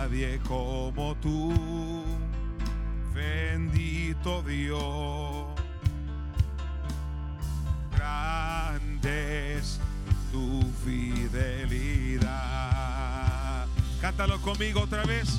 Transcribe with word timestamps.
Nadie 0.00 0.40
como 0.48 1.14
tú, 1.16 1.52
bendito 3.14 4.42
Dios. 4.44 5.44
Grande 7.94 9.58
es 9.58 9.78
tu 10.32 10.62
fidelidad. 10.86 12.30
Cántalo 14.00 14.40
conmigo 14.40 14.80
otra 14.80 15.04
vez. 15.04 15.38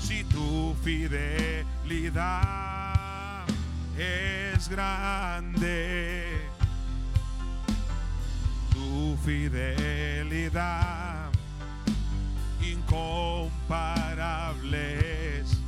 Si 0.00 0.22
tu 0.22 0.76
fidelidad 0.84 1.56
es 3.98 4.68
grande, 4.68 6.38
tu 8.72 9.16
fidelidad 9.24 10.97
incomparable 12.88 15.40
es. 15.40 15.60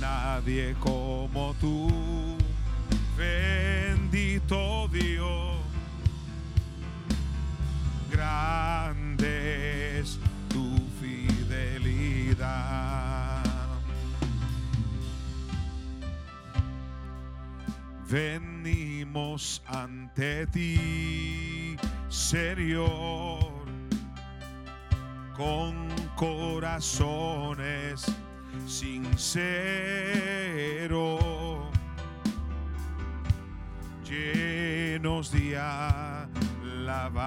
Nadie 0.00 0.74
como 0.80 1.54
tú, 1.60 1.88
bendito 3.16 4.88
Dios. 4.88 5.58
Grande 8.10 10.00
es 10.00 10.18
tu 10.48 10.76
fidelidad. 11.00 12.40
Venimos 18.08 19.62
ante 19.68 20.46
ti, 20.48 21.76
Señor, 22.08 23.59
con 25.40 25.88
corazones 26.16 28.04
sinceros, 28.66 29.24
llenos 34.04 35.32
de 35.32 35.56
alabanza 35.56 37.22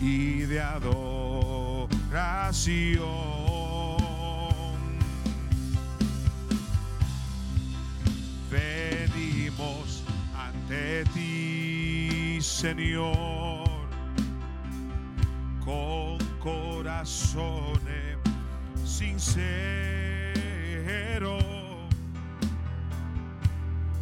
y 0.00 0.40
de 0.40 0.60
adoración. 0.60 1.86
Señor, 12.66 13.86
con 15.64 16.18
corazones 16.40 18.18
sinceros, 18.84 19.44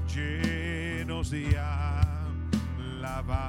llenos 0.09 1.29
de 1.29 1.59
alabanza 3.03 3.45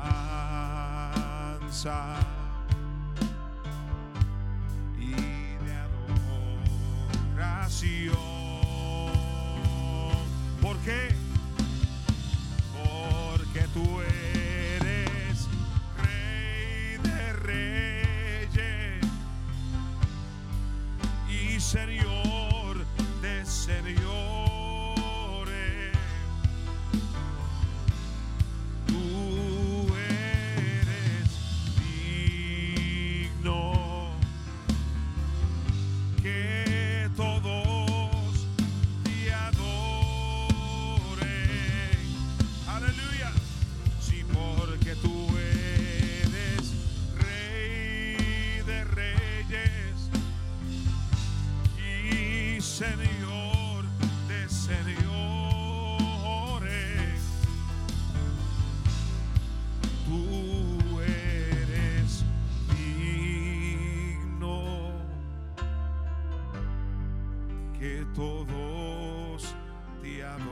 que 67.79 68.05
todos 68.13 69.55
te 70.01 70.23
adoren. 70.23 70.45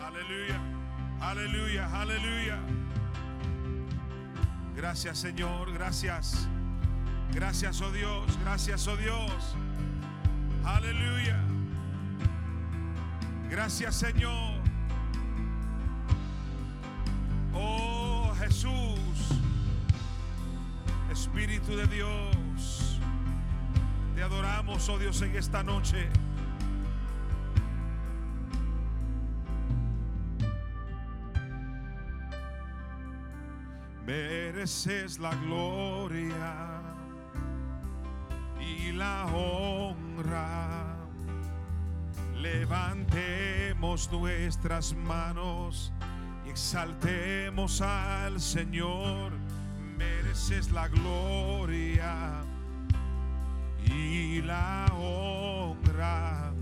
Aleluya, 0.00 0.60
aleluya, 1.20 2.00
aleluya. 2.00 2.58
Gracias 4.74 5.18
Señor, 5.18 5.72
gracias. 5.72 6.48
Gracias, 7.32 7.80
oh 7.80 7.90
Dios, 7.90 8.38
gracias, 8.42 8.86
oh 8.88 8.96
Dios. 8.96 9.56
Aleluya. 10.64 11.40
Gracias 13.50 13.94
Señor. 13.96 14.60
Oh 17.54 18.32
Jesús, 18.38 19.38
Espíritu 21.10 21.76
de 21.76 21.86
Dios. 21.86 22.41
Adoramos, 24.22 24.88
oh 24.88 24.98
Dios, 24.98 25.20
en 25.22 25.34
esta 25.34 25.64
noche. 25.64 26.08
Mereces 34.06 35.18
la 35.18 35.34
gloria 35.34 36.82
y 38.60 38.92
la 38.92 39.26
honra. 39.26 40.96
Levantemos 42.36 44.10
nuestras 44.12 44.94
manos 44.94 45.92
y 46.46 46.50
exaltemos 46.50 47.80
al 47.80 48.40
Señor. 48.40 49.32
Mereces 49.96 50.70
la 50.70 50.86
gloria 50.86 52.44
la 54.44 54.86
honra. 54.94 56.52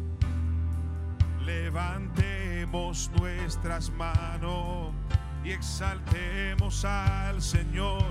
Levantemos 1.44 3.10
nuestras 3.18 3.90
manos 3.90 4.92
y 5.44 5.50
exaltemos 5.50 6.84
al 6.84 7.40
Señor 7.40 8.04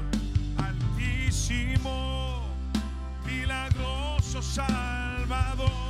altísimo, 0.58 2.44
milagroso 3.26 4.42
Salvador. 4.42 5.89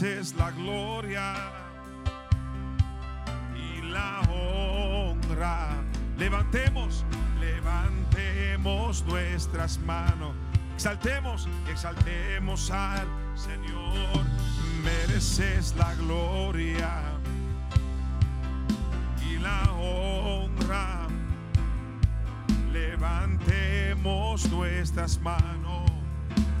Mereces 0.00 0.34
la 0.36 0.50
gloria 0.52 1.34
y 3.56 3.82
la 3.82 4.20
honra. 4.30 5.70
Levantemos, 6.16 7.04
levantemos 7.40 9.04
nuestras 9.06 9.78
manos. 9.80 10.34
Exaltemos, 10.74 11.48
exaltemos 11.68 12.70
al 12.70 13.06
Señor. 13.34 14.24
Mereces 14.84 15.74
la 15.76 15.94
gloria 15.94 17.02
y 19.28 19.38
la 19.38 19.62
honra. 19.72 21.08
Levantemos 22.72 24.48
nuestras 24.50 25.20
manos. 25.20 25.90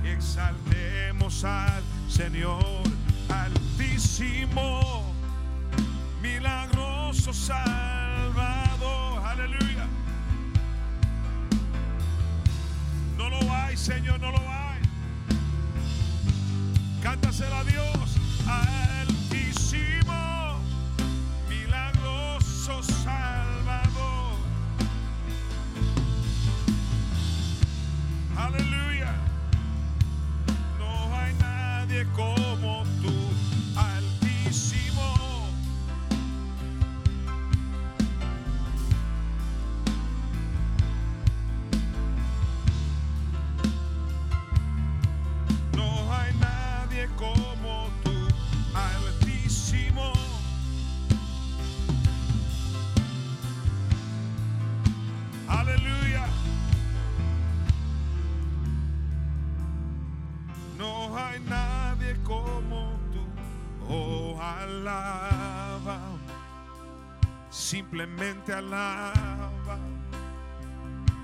Exaltemos 0.04 1.44
al 1.44 1.82
Señor 2.08 2.97
Altísimo, 3.28 5.02
milagroso 6.22 7.32
Salvador. 7.32 9.24
Aleluya. 9.24 9.86
No 13.16 13.28
lo 13.30 13.52
hay, 13.52 13.76
Señor, 13.76 14.20
no 14.20 14.30
lo 14.32 14.38
hay. 14.38 14.80
Cántasela 17.02 17.60
a 17.60 17.64
Dios. 17.64 18.16
Altísimo, 18.46 18.87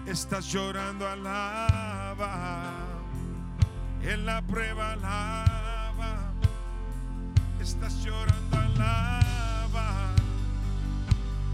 Estás 0.06 0.52
llorando, 0.52 1.08
alaba. 1.08 2.72
En 4.02 4.26
la 4.26 4.42
prueba, 4.42 4.92
alaba. 4.92 6.32
Estás 7.60 8.04
llorando, 8.04 8.56
alaba. 8.56 10.10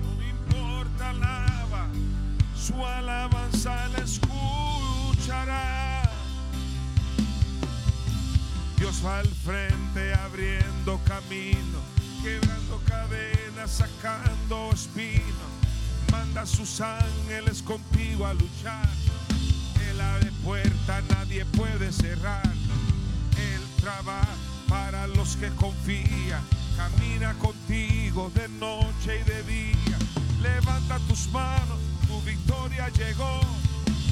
No 0.03 0.15
me 0.19 0.29
importa, 0.29 1.11
alaba. 1.11 1.87
Su 2.55 2.85
alabanza 2.85 3.89
la 3.89 3.99
escuchará. 3.99 6.03
Dios 8.77 9.03
va 9.05 9.21
al 9.21 9.29
frente 9.29 10.15
abriendo 10.15 11.01
camino, 11.07 11.79
quebrando 12.23 12.81
cadenas, 12.87 13.71
sacando 13.71 14.71
espinos. 14.73 15.50
Manda 16.11 16.47
sus 16.47 16.81
ángeles 16.81 17.63
contigo 17.63 18.27
a 18.27 18.35
luchar. 18.35 18.89
El 19.89 20.01
ave 20.01 20.33
puerta 20.45 21.01
nadie 21.09 21.45
puede 21.45 21.93
cerrar. 21.93 22.53
Él 23.37 23.63
trabaja 23.81 24.29
para 24.69 25.07
los 25.09 25.37
que 25.37 25.49
confían. 25.51 26.43
Camina 26.77 27.35
contigo 27.35 28.31
de 28.35 28.49
noche 28.49 29.21
y 29.21 29.25
de 29.25 29.43
día. 29.45 29.99
Levanta 30.43 30.99
tus 31.09 31.29
manos, 31.29 31.79
tu 32.07 32.21
victoria 32.23 32.89
llegó. 32.91 33.41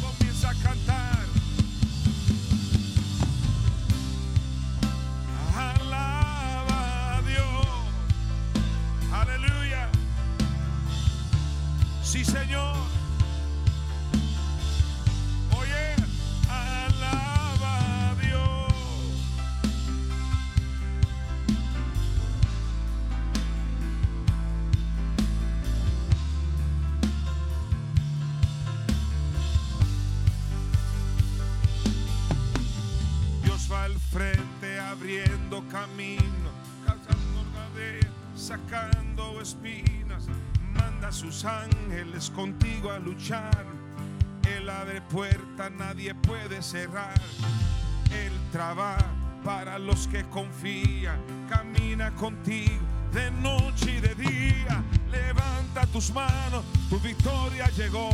Comienza 0.00 0.50
a 0.50 0.55
cantar. 0.55 0.88
Sí, 12.09 12.25
Señor. 12.25 12.98
Luchar. 43.29 43.67
Él 44.57 44.69
abre 44.71 45.03
puerta, 45.03 45.69
nadie 45.71 46.15
puede 46.15 46.63
cerrar. 46.63 47.21
Él 48.11 48.33
trabaja 48.53 49.07
para 49.45 49.79
los 49.79 50.09
que 50.09 50.25
confían. 50.31 51.21
Camina 51.49 52.15
contigo 52.15 52.81
de 53.12 53.31
noche 53.31 53.97
y 53.97 54.00
de 54.00 54.14
día. 54.14 54.83
Levanta 55.11 55.87
tus 55.93 56.12
manos, 56.12 56.64
tu 56.88 56.99
victoria 57.00 57.69
llegó. 57.76 58.11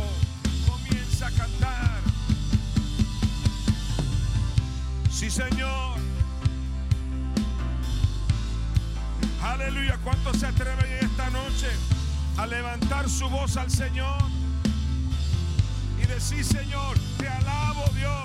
Comienza 0.67 1.27
a 1.27 1.31
cantar. 1.31 2.01
Sí, 5.09 5.29
Señor. 5.29 5.97
Aleluya. 9.41 9.97
¿Cuántos 10.03 10.37
se 10.37 10.47
atreven 10.47 10.91
en 10.91 11.05
esta 11.05 11.29
noche 11.29 11.69
a 12.37 12.45
levantar 12.45 13.09
su 13.09 13.29
voz 13.29 13.55
al 13.55 13.71
Señor 13.71 14.44
decir, 16.15 16.45
Señor, 16.45 16.97
te 17.17 17.27
alabo 17.27 17.83
Dios? 17.93 18.24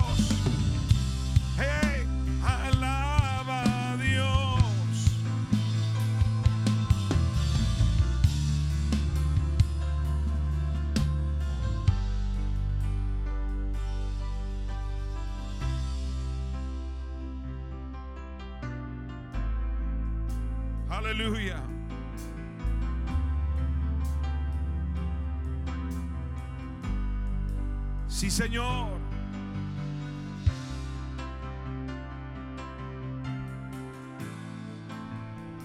Señor. 28.31 28.87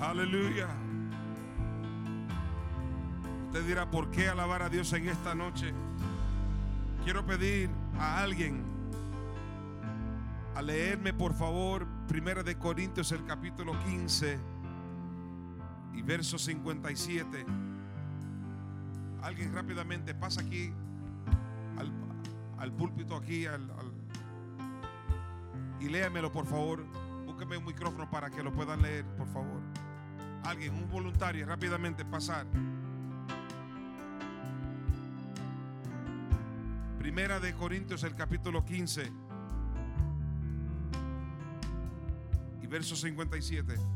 Aleluya. 0.00 0.66
Usted 3.46 3.66
dirá, 3.68 3.88
¿por 3.88 4.10
qué 4.10 4.28
alabar 4.28 4.62
a 4.62 4.68
Dios 4.68 4.92
en 4.94 5.08
esta 5.08 5.32
noche? 5.36 5.72
Quiero 7.04 7.24
pedir 7.24 7.70
a 8.00 8.18
alguien 8.18 8.64
a 10.56 10.60
leerme, 10.60 11.12
por 11.12 11.34
favor, 11.34 11.86
Primera 12.08 12.42
de 12.42 12.58
Corintios, 12.58 13.12
el 13.12 13.24
capítulo 13.24 13.78
15 13.84 14.38
y 15.94 16.02
verso 16.02 16.36
57. 16.36 17.46
Alguien 19.22 19.54
rápidamente 19.54 20.16
pasa 20.16 20.40
aquí 20.40 20.72
al 22.58 22.72
púlpito 22.72 23.16
aquí 23.16 23.46
y 25.80 25.88
léamelo 25.88 26.32
por 26.32 26.46
favor. 26.46 26.84
Búsqueme 27.26 27.56
un 27.56 27.64
micrófono 27.64 28.08
para 28.10 28.30
que 28.30 28.42
lo 28.42 28.52
puedan 28.52 28.82
leer, 28.82 29.04
por 29.16 29.28
favor. 29.28 29.60
Alguien, 30.44 30.74
un 30.74 30.88
voluntario, 30.90 31.44
rápidamente 31.46 32.04
pasar. 32.04 32.46
Primera 36.98 37.40
de 37.40 37.54
Corintios, 37.54 38.02
el 38.04 38.14
capítulo 38.14 38.64
15 38.64 39.12
y 42.62 42.66
y 42.66 42.68
verso 42.68 42.96
57. 42.96 43.95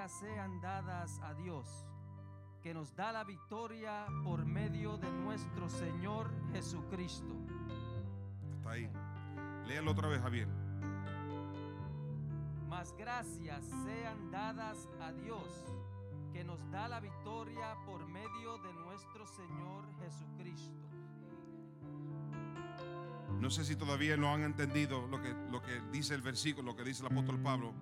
Gracias 0.00 0.30
sean 0.30 0.60
dadas 0.62 1.20
a 1.22 1.34
Dios, 1.34 1.86
que 2.62 2.72
nos 2.72 2.96
da 2.96 3.12
la 3.12 3.22
victoria 3.22 4.06
por 4.24 4.46
medio 4.46 4.96
de 4.96 5.10
nuestro 5.10 5.68
Señor 5.68 6.30
Jesucristo. 6.52 7.34
Hasta 8.56 8.70
ahí. 8.70 8.90
Léalo 9.66 9.90
otra 9.90 10.08
vez, 10.08 10.22
Javier. 10.22 10.48
Mas 12.66 12.94
gracias 12.96 13.62
sean 13.84 14.30
dadas 14.30 14.88
a 15.02 15.12
Dios, 15.12 15.46
que 16.32 16.44
nos 16.44 16.58
da 16.70 16.88
la 16.88 17.00
victoria 17.00 17.76
por 17.84 18.06
medio 18.06 18.56
de 18.56 18.72
nuestro 18.72 19.26
Señor 19.26 19.84
Jesucristo. 19.98 20.80
No 23.38 23.50
sé 23.50 23.66
si 23.66 23.76
todavía 23.76 24.16
no 24.16 24.32
han 24.32 24.44
entendido 24.44 25.06
lo 25.08 25.20
que, 25.20 25.34
lo 25.50 25.60
que 25.60 25.78
dice 25.92 26.14
el 26.14 26.22
versículo, 26.22 26.72
lo 26.72 26.76
que 26.76 26.84
dice 26.84 27.04
el 27.04 27.12
apóstol 27.12 27.38
Pablo. 27.40 27.74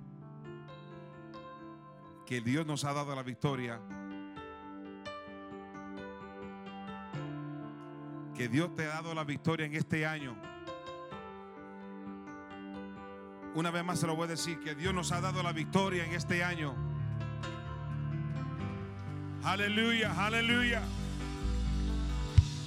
Que 2.29 2.43
Dios 2.43 2.67
nos 2.67 2.85
ha 2.85 2.93
dado 2.93 3.17
la 3.17 3.23
victoria. 3.23 3.81
Que 8.37 8.49
Dios 8.49 8.77
te 8.77 8.85
ha 8.85 8.89
dado 8.89 9.15
la 9.15 9.25
victoria 9.25 9.65
en 9.65 9.75
este 9.75 10.07
año. 10.07 10.37
Una 13.55 13.71
vez 13.71 13.83
más 13.83 13.99
se 14.01 14.07
lo 14.07 14.15
voy 14.15 14.27
a 14.27 14.33
decir, 14.33 14.61
que 14.61 14.75
Dios 14.75 14.93
nos 14.93 15.11
ha 15.11 15.23
dado 15.23 15.43
la 15.43 15.53
victoria 15.53 16.05
en 16.05 16.13
este 16.13 16.45
año. 16.45 16.75
Aleluya, 19.43 20.13
aleluya. 20.23 20.83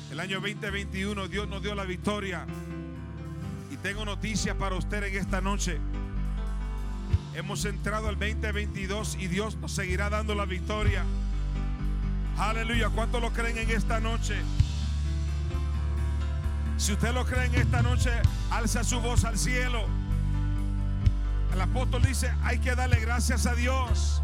El 0.09 0.19
año 0.19 0.41
2021 0.41 1.27
Dios 1.27 1.47
nos 1.47 1.61
dio 1.61 1.75
la 1.75 1.85
victoria. 1.85 2.47
Y 3.69 3.77
tengo 3.77 4.05
noticias 4.05 4.55
para 4.55 4.75
usted 4.75 5.03
en 5.03 5.17
esta 5.17 5.39
noche. 5.39 5.79
Hemos 7.33 7.63
entrado 7.63 8.09
al 8.09 8.19
2022 8.19 9.15
y 9.19 9.27
Dios 9.27 9.55
nos 9.57 9.71
seguirá 9.71 10.09
dando 10.09 10.35
la 10.35 10.45
victoria. 10.45 11.05
Aleluya. 12.37 12.89
¿Cuántos 12.89 13.21
lo 13.21 13.31
creen 13.31 13.57
en 13.57 13.71
esta 13.71 14.01
noche? 14.01 14.35
Si 16.77 16.91
usted 16.93 17.13
lo 17.13 17.25
cree 17.25 17.45
en 17.45 17.55
esta 17.55 17.81
noche, 17.81 18.09
alza 18.49 18.83
su 18.83 18.99
voz 18.99 19.23
al 19.23 19.37
cielo. 19.37 19.85
El 21.53 21.61
apóstol 21.61 22.01
dice, 22.01 22.33
hay 22.43 22.59
que 22.59 22.75
darle 22.75 22.99
gracias 22.99 23.45
a 23.45 23.55
Dios. 23.55 24.21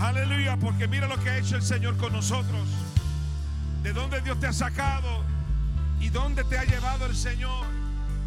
Aleluya, 0.00 0.58
porque 0.58 0.86
mira 0.86 1.06
lo 1.06 1.18
que 1.22 1.30
ha 1.30 1.38
hecho 1.38 1.56
el 1.56 1.62
Señor 1.62 1.96
con 1.96 2.12
nosotros. 2.12 2.68
De 3.82 3.92
dónde 3.92 4.20
Dios 4.20 4.38
te 4.38 4.48
ha 4.48 4.52
sacado 4.52 5.22
y 6.00 6.10
dónde 6.10 6.44
te 6.44 6.58
ha 6.58 6.64
llevado 6.64 7.06
el 7.06 7.16
Señor 7.16 7.64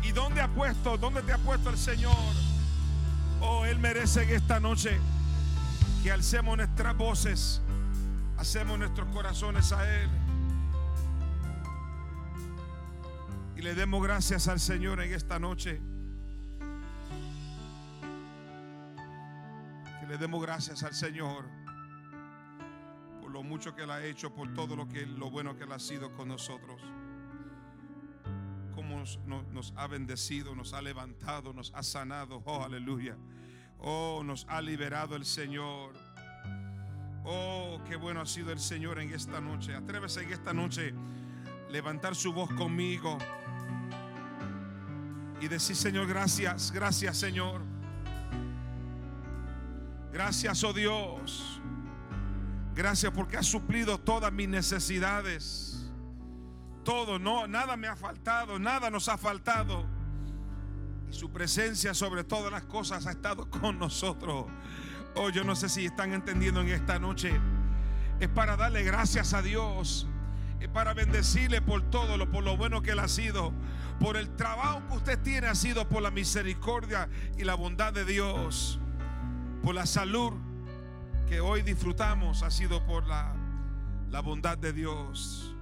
y 0.01 0.11
dónde 0.11 0.41
ha 0.41 0.47
puesto, 0.47 0.97
dónde 0.97 1.21
te 1.21 1.33
ha 1.33 1.37
puesto 1.37 1.69
el 1.69 1.77
Señor. 1.77 2.46
Oh, 3.41 3.65
Él 3.65 3.79
merece 3.79 4.23
en 4.23 4.29
esta 4.29 4.59
noche 4.59 4.99
que 6.03 6.11
alcemos 6.11 6.57
nuestras 6.57 6.97
voces, 6.97 7.61
hacemos 8.37 8.79
nuestros 8.79 9.07
corazones 9.09 9.71
a 9.71 10.01
Él 10.01 10.09
y 13.55 13.61
le 13.61 13.73
demos 13.73 14.03
gracias 14.03 14.47
al 14.47 14.59
Señor 14.59 15.01
en 15.01 15.13
esta 15.13 15.39
noche. 15.39 15.81
Que 19.99 20.07
le 20.07 20.17
demos 20.17 20.41
gracias 20.41 20.83
al 20.83 20.93
Señor 20.93 21.45
por 23.21 23.31
lo 23.31 23.43
mucho 23.43 23.75
que 23.75 23.83
Él 23.83 23.91
ha 23.91 24.05
hecho, 24.05 24.33
por 24.33 24.53
todo 24.53 24.75
lo 24.75 24.87
que 24.87 25.05
lo 25.05 25.29
bueno 25.29 25.57
que 25.57 25.63
Él 25.63 25.71
ha 25.71 25.79
sido 25.79 26.13
con 26.13 26.29
nosotros. 26.29 26.81
Nos 28.87 29.73
ha 29.75 29.87
bendecido, 29.87 30.55
nos 30.55 30.73
ha 30.73 30.81
levantado, 30.81 31.53
nos 31.53 31.73
ha 31.73 31.83
sanado. 31.83 32.41
Oh, 32.45 32.63
aleluya. 32.63 33.15
Oh, 33.79 34.21
nos 34.23 34.45
ha 34.49 34.61
liberado 34.61 35.15
el 35.15 35.25
Señor. 35.25 35.93
Oh, 37.23 37.81
qué 37.87 37.95
bueno 37.95 38.21
ha 38.21 38.25
sido 38.25 38.51
el 38.51 38.59
Señor 38.59 38.99
en 38.99 39.11
esta 39.11 39.41
noche. 39.41 39.75
Atrévese 39.75 40.23
en 40.23 40.31
esta 40.31 40.53
noche 40.53 40.93
levantar 41.69 42.15
su 42.15 42.31
voz 42.31 42.49
conmigo 42.53 43.17
y 45.41 45.47
decir, 45.47 45.75
Señor, 45.75 46.07
gracias, 46.07 46.71
gracias, 46.71 47.17
Señor. 47.17 47.61
Gracias, 50.11 50.63
oh 50.63 50.73
Dios. 50.73 51.61
Gracias 52.73 53.11
porque 53.11 53.37
has 53.37 53.45
suplido 53.45 53.99
todas 53.99 54.31
mis 54.31 54.47
necesidades. 54.47 55.76
Todo, 56.87 57.19
no, 57.19 57.47
nada 57.47 57.75
me 57.75 57.89
ha 57.89 57.97
faltado, 57.97 58.57
nada 58.57 58.89
nos 58.89 59.09
ha 59.09 59.17
faltado. 59.17 59.85
Y 61.09 61.13
su 61.13 61.29
presencia 61.29 61.93
sobre 61.93 62.23
todas 62.23 62.49
las 62.49 62.63
cosas 62.63 63.05
ha 63.07 63.11
estado 63.11 63.49
con 63.49 63.77
nosotros. 63.77 64.45
Oh, 65.13 65.29
yo 65.29 65.43
no 65.43 65.53
sé 65.53 65.67
si 65.67 65.83
están 65.83 66.13
entendiendo 66.13 66.61
en 66.61 66.69
esta 66.69 66.97
noche. 66.97 67.37
Es 68.21 68.29
para 68.29 68.55
darle 68.55 68.83
gracias 68.83 69.33
a 69.33 69.41
Dios. 69.41 70.07
Es 70.61 70.69
para 70.69 70.93
bendecirle 70.93 71.61
por 71.61 71.81
todo 71.89 72.15
lo, 72.15 72.31
por 72.31 72.45
lo 72.45 72.55
bueno 72.55 72.81
que 72.81 72.91
Él 72.91 72.99
ha 72.99 73.09
sido. 73.09 73.51
Por 73.99 74.15
el 74.15 74.33
trabajo 74.37 74.81
que 74.87 74.95
usted 74.95 75.19
tiene 75.19 75.47
ha 75.47 75.55
sido 75.55 75.89
por 75.89 76.01
la 76.01 76.09
misericordia 76.09 77.09
y 77.37 77.43
la 77.43 77.55
bondad 77.55 77.91
de 77.91 78.05
Dios. 78.05 78.79
Por 79.61 79.75
la 79.75 79.85
salud 79.85 80.31
que 81.27 81.41
hoy 81.41 81.63
disfrutamos 81.63 82.43
ha 82.43 82.49
sido 82.49 82.81
por 82.85 83.05
la, 83.07 83.35
la 84.09 84.21
bondad 84.21 84.57
de 84.57 84.71
Dios. 84.71 85.56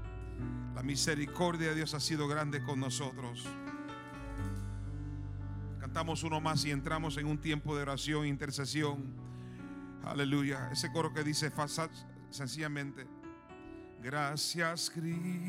La 0.75 0.83
misericordia 0.83 1.69
de 1.69 1.75
Dios 1.75 1.93
ha 1.93 2.01
sido 2.01 2.27
grande 2.27 2.61
con 2.61 2.81
nosotros. 2.81 3.45
Cantamos 5.79 6.23
uno 6.23 6.41
más 6.41 6.65
y 6.65 6.71
entramos 6.71 7.15
en 7.15 7.27
un 7.27 7.37
tiempo 7.37 7.77
de 7.77 7.83
oración 7.83 8.25
e 8.25 8.27
intercesión. 8.27 9.15
Aleluya. 10.03 10.69
Ese 10.73 10.91
coro 10.91 11.13
que 11.13 11.23
dice 11.23 11.49
sencillamente, 12.29 13.07
gracias 14.03 14.91
Cristo. 14.93 15.39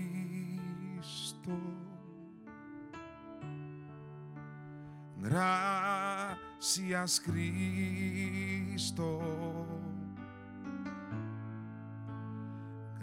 Gracias 5.18 7.20
Cristo. 7.20 9.20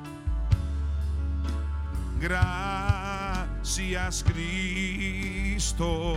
Gracias 2.18 4.24
Cristo. 4.24 6.14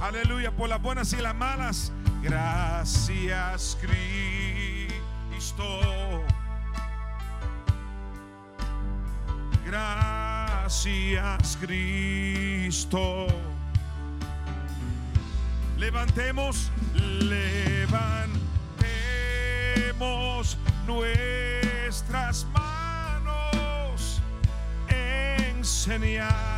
Aleluya, 0.00 0.50
por 0.50 0.70
las 0.70 0.80
buenas 0.80 1.12
y 1.12 1.16
las 1.16 1.34
malas. 1.34 1.92
Gracias 2.22 3.78
Cristo. 3.80 5.64
Gracias 9.64 11.56
Cristo. 11.60 13.26
Levantemos, 15.78 16.70
levantemos 16.94 18.38
nuestras 20.86 22.46
manos 22.52 24.20
en 24.88 25.64
señal 25.64 26.49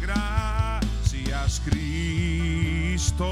Gracias 0.00 1.60
Cristo. 1.64 3.28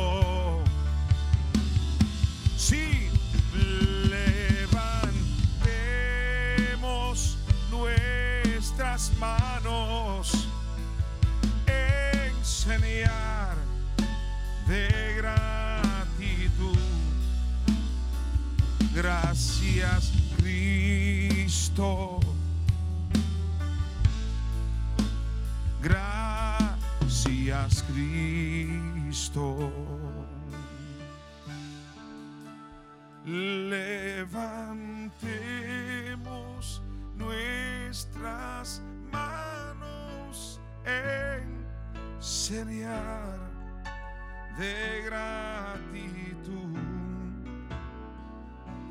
De 44.56 45.02
gratitud. 45.04 45.76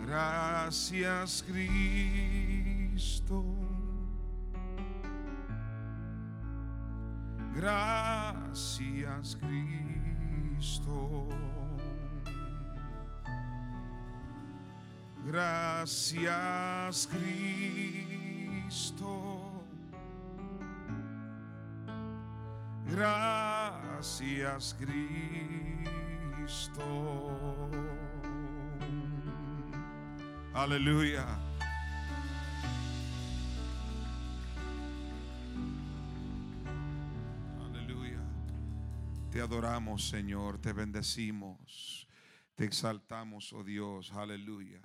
Gracias 0.05 1.43
Cristo. 1.47 2.35
Gracias 7.55 9.35
Cristo. 9.37 11.27
Gracias 15.25 17.07
Cristo. 17.07 18.75
Gracias 22.95 24.73
Cristo. 24.79 25.19
Aleluya. 30.53 31.25
Aleluya. 37.65 38.21
Te 39.29 39.41
adoramos, 39.41 40.07
Señor, 40.07 40.59
te 40.59 40.71
bendecimos, 40.71 42.07
te 42.55 42.63
exaltamos, 42.63 43.51
oh 43.51 43.65
Dios, 43.65 44.13
aleluya. 44.13 44.81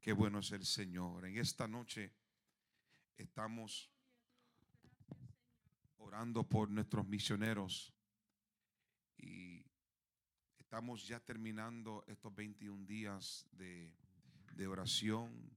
Qué 0.00 0.12
bueno 0.12 0.40
es 0.40 0.50
el 0.50 0.66
Señor. 0.66 1.26
En 1.26 1.38
esta 1.38 1.68
noche 1.68 2.12
estamos 3.16 3.88
orando 6.10 6.42
por 6.42 6.68
nuestros 6.68 7.06
misioneros 7.06 7.94
y 9.16 9.64
estamos 10.58 11.06
ya 11.06 11.20
terminando 11.20 12.02
estos 12.08 12.34
21 12.34 12.84
días 12.84 13.46
de, 13.52 13.94
oración 14.66 15.56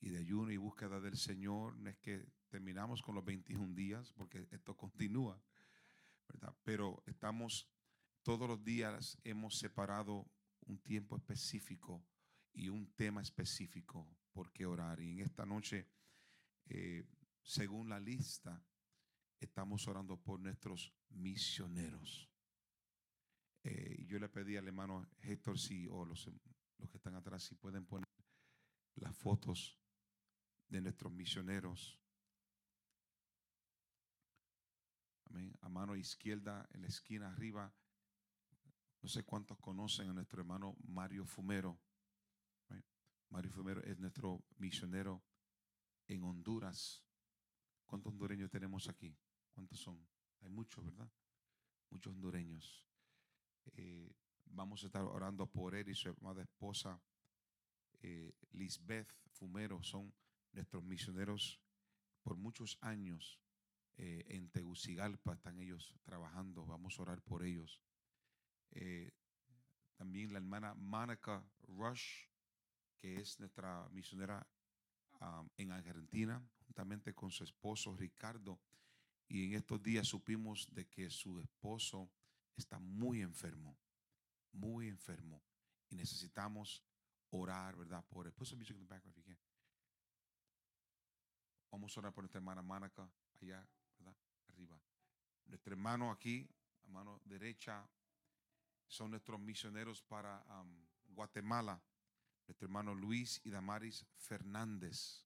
y 0.00 0.08
de 0.08 0.18
ayuno 0.18 0.50
y 0.50 0.56
búsqueda 0.56 0.98
del 0.98 1.16
Señor. 1.16 1.76
No 1.76 1.90
es 1.90 1.96
que 1.98 2.26
terminamos 2.48 3.02
con 3.02 3.14
los 3.14 3.24
21 3.24 3.72
días 3.72 4.12
porque 4.14 4.48
esto 4.50 4.76
continúa, 4.76 5.40
¿verdad? 6.26 6.52
Pero 6.64 7.04
estamos 7.06 7.68
todos 8.24 8.48
los 8.48 8.64
días 8.64 9.16
hemos 9.22 9.56
separado 9.56 10.28
un 10.66 10.80
tiempo 10.80 11.16
específico 11.16 12.04
y 12.52 12.68
un 12.68 12.92
tema 12.96 13.22
específico 13.22 14.08
por 14.32 14.50
qué 14.50 14.66
orar. 14.66 14.98
Y 14.98 15.12
en 15.12 15.20
esta 15.20 15.46
noche, 15.46 15.86
eh, 16.66 17.04
según 17.44 17.88
la 17.88 18.00
lista, 18.00 18.60
estamos 19.44 19.86
orando 19.88 20.16
por 20.16 20.40
nuestros 20.40 20.92
misioneros. 21.10 22.28
Eh, 23.62 24.04
yo 24.06 24.18
le 24.18 24.28
pedí 24.28 24.56
al 24.56 24.66
hermano 24.66 25.08
Héctor 25.20 25.58
si, 25.58 25.88
o 25.88 26.04
los, 26.04 26.30
los 26.78 26.90
que 26.90 26.96
están 26.98 27.14
atrás, 27.14 27.44
si 27.44 27.54
pueden 27.54 27.86
poner 27.86 28.06
las 28.96 29.16
fotos 29.16 29.78
de 30.68 30.80
nuestros 30.80 31.12
misioneros. 31.12 31.98
Amén. 35.30 35.56
A 35.62 35.68
mano 35.68 35.96
izquierda, 35.96 36.68
en 36.72 36.82
la 36.82 36.88
esquina 36.88 37.28
arriba, 37.28 37.74
no 39.02 39.08
sé 39.08 39.24
cuántos 39.24 39.58
conocen 39.58 40.08
a 40.08 40.12
nuestro 40.12 40.40
hermano 40.40 40.76
Mario 40.84 41.24
Fumero. 41.26 41.78
Mario 43.30 43.50
Fumero 43.52 43.82
es 43.82 43.98
nuestro 43.98 44.44
misionero 44.58 45.22
en 46.06 46.22
Honduras. 46.22 47.02
¿Cuántos 47.84 48.12
hondureños 48.12 48.50
tenemos 48.50 48.88
aquí? 48.88 49.16
¿Cuántos 49.54 49.78
son? 49.78 49.98
Hay 50.40 50.50
muchos, 50.50 50.84
¿verdad? 50.84 51.10
Muchos 51.90 52.12
hondureños. 52.12 52.84
Eh, 53.76 54.12
vamos 54.46 54.82
a 54.82 54.86
estar 54.86 55.04
orando 55.04 55.46
por 55.46 55.74
él 55.74 55.88
y 55.88 55.94
su 55.94 56.08
amada 56.10 56.42
esposa, 56.42 57.00
eh, 58.02 58.34
Lisbeth 58.52 59.14
Fumero, 59.30 59.82
son 59.82 60.12
nuestros 60.52 60.82
misioneros 60.82 61.60
por 62.22 62.36
muchos 62.36 62.78
años 62.80 63.40
eh, 63.96 64.24
en 64.28 64.50
Tegucigalpa. 64.50 65.34
Están 65.34 65.58
ellos 65.60 65.94
trabajando. 66.02 66.66
Vamos 66.66 66.98
a 66.98 67.02
orar 67.02 67.22
por 67.22 67.44
ellos. 67.44 67.80
Eh, 68.72 69.12
también 69.96 70.32
la 70.32 70.38
hermana 70.38 70.74
Monica 70.74 71.44
Rush, 71.68 72.26
que 72.98 73.16
es 73.16 73.38
nuestra 73.38 73.88
misionera 73.90 74.46
um, 75.20 75.48
en 75.56 75.70
Argentina, 75.70 76.42
juntamente 76.66 77.14
con 77.14 77.30
su 77.30 77.44
esposo 77.44 77.94
Ricardo. 77.96 78.58
Y 79.28 79.46
en 79.46 79.54
estos 79.54 79.82
días 79.82 80.06
supimos 80.06 80.68
de 80.72 80.86
que 80.86 81.10
su 81.10 81.40
esposo 81.40 82.10
está 82.56 82.78
muy 82.78 83.22
enfermo, 83.22 83.76
muy 84.52 84.88
enfermo. 84.88 85.42
Y 85.90 85.96
necesitamos 85.96 86.82
orar, 87.30 87.76
¿verdad? 87.76 88.04
Por 88.06 88.26
él. 88.26 88.32
Put 88.32 88.46
some 88.46 88.58
music 88.58 88.76
in 88.76 88.82
the 88.82 88.88
background 88.88 89.16
if 89.18 89.26
you 89.26 89.34
can. 89.34 89.38
Vamos 91.70 91.96
a 91.96 92.00
orar 92.00 92.12
por 92.12 92.22
nuestra 92.22 92.38
hermana 92.38 92.62
Monica 92.62 93.10
allá, 93.40 93.66
¿verdad? 93.98 94.16
Arriba. 94.48 94.80
Nuestro 95.46 95.72
hermano 95.72 96.10
aquí, 96.10 96.48
a 96.84 96.88
mano 96.88 97.20
derecha, 97.24 97.88
son 98.86 99.10
nuestros 99.10 99.40
misioneros 99.40 100.02
para 100.02 100.44
Guatemala. 101.08 101.82
Nuestro 102.46 102.66
hermano 102.66 102.94
Luis 102.94 103.40
y 103.44 103.50
Damaris 103.50 104.06
Fernández. 104.16 105.24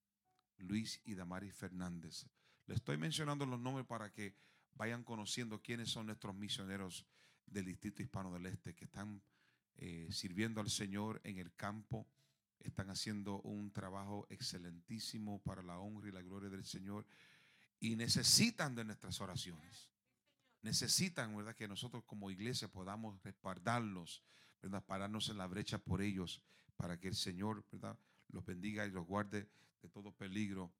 Luis 0.58 1.00
y 1.04 1.14
Damaris 1.14 1.54
Fernández. 1.54 2.26
Le 2.68 2.74
estoy 2.74 2.96
mencionando 2.96 3.44
los 3.44 3.58
nombres 3.58 3.84
para 3.84 4.12
que 4.12 4.36
vayan 4.74 5.02
conociendo 5.02 5.60
quiénes 5.60 5.90
son 5.90 6.06
nuestros 6.06 6.36
misioneros 6.36 7.04
del 7.46 7.64
Distrito 7.64 8.00
Hispano 8.00 8.32
del 8.32 8.46
Este 8.46 8.76
que 8.76 8.84
están 8.84 9.20
eh, 9.78 10.08
sirviendo 10.12 10.60
al 10.60 10.70
Señor 10.70 11.20
en 11.24 11.38
el 11.38 11.52
campo. 11.54 12.06
Están 12.60 12.90
haciendo 12.90 13.40
un 13.40 13.72
trabajo 13.72 14.28
excelentísimo 14.30 15.42
para 15.42 15.62
la 15.62 15.80
honra 15.80 16.08
y 16.08 16.12
la 16.12 16.22
gloria 16.22 16.48
del 16.48 16.64
Señor 16.64 17.04
y 17.80 17.96
necesitan 17.96 18.76
de 18.76 18.84
nuestras 18.84 19.20
oraciones 19.20 19.88
necesitan, 20.62 21.34
¿verdad? 21.36 21.54
Que 21.54 21.68
nosotros 21.68 22.04
como 22.04 22.30
iglesia 22.30 22.68
podamos 22.68 23.22
respaldarlos, 23.22 24.22
¿verdad? 24.62 24.84
Pararnos 24.84 25.28
en 25.28 25.38
la 25.38 25.46
brecha 25.46 25.78
por 25.78 26.02
ellos, 26.02 26.42
para 26.76 26.98
que 26.98 27.08
el 27.08 27.14
Señor, 27.14 27.64
¿verdad? 27.70 27.98
Los 28.28 28.44
bendiga 28.44 28.86
y 28.86 28.90
los 28.90 29.06
guarde 29.06 29.48
de 29.82 29.88
todo 29.88 30.12
peligro. 30.12 30.72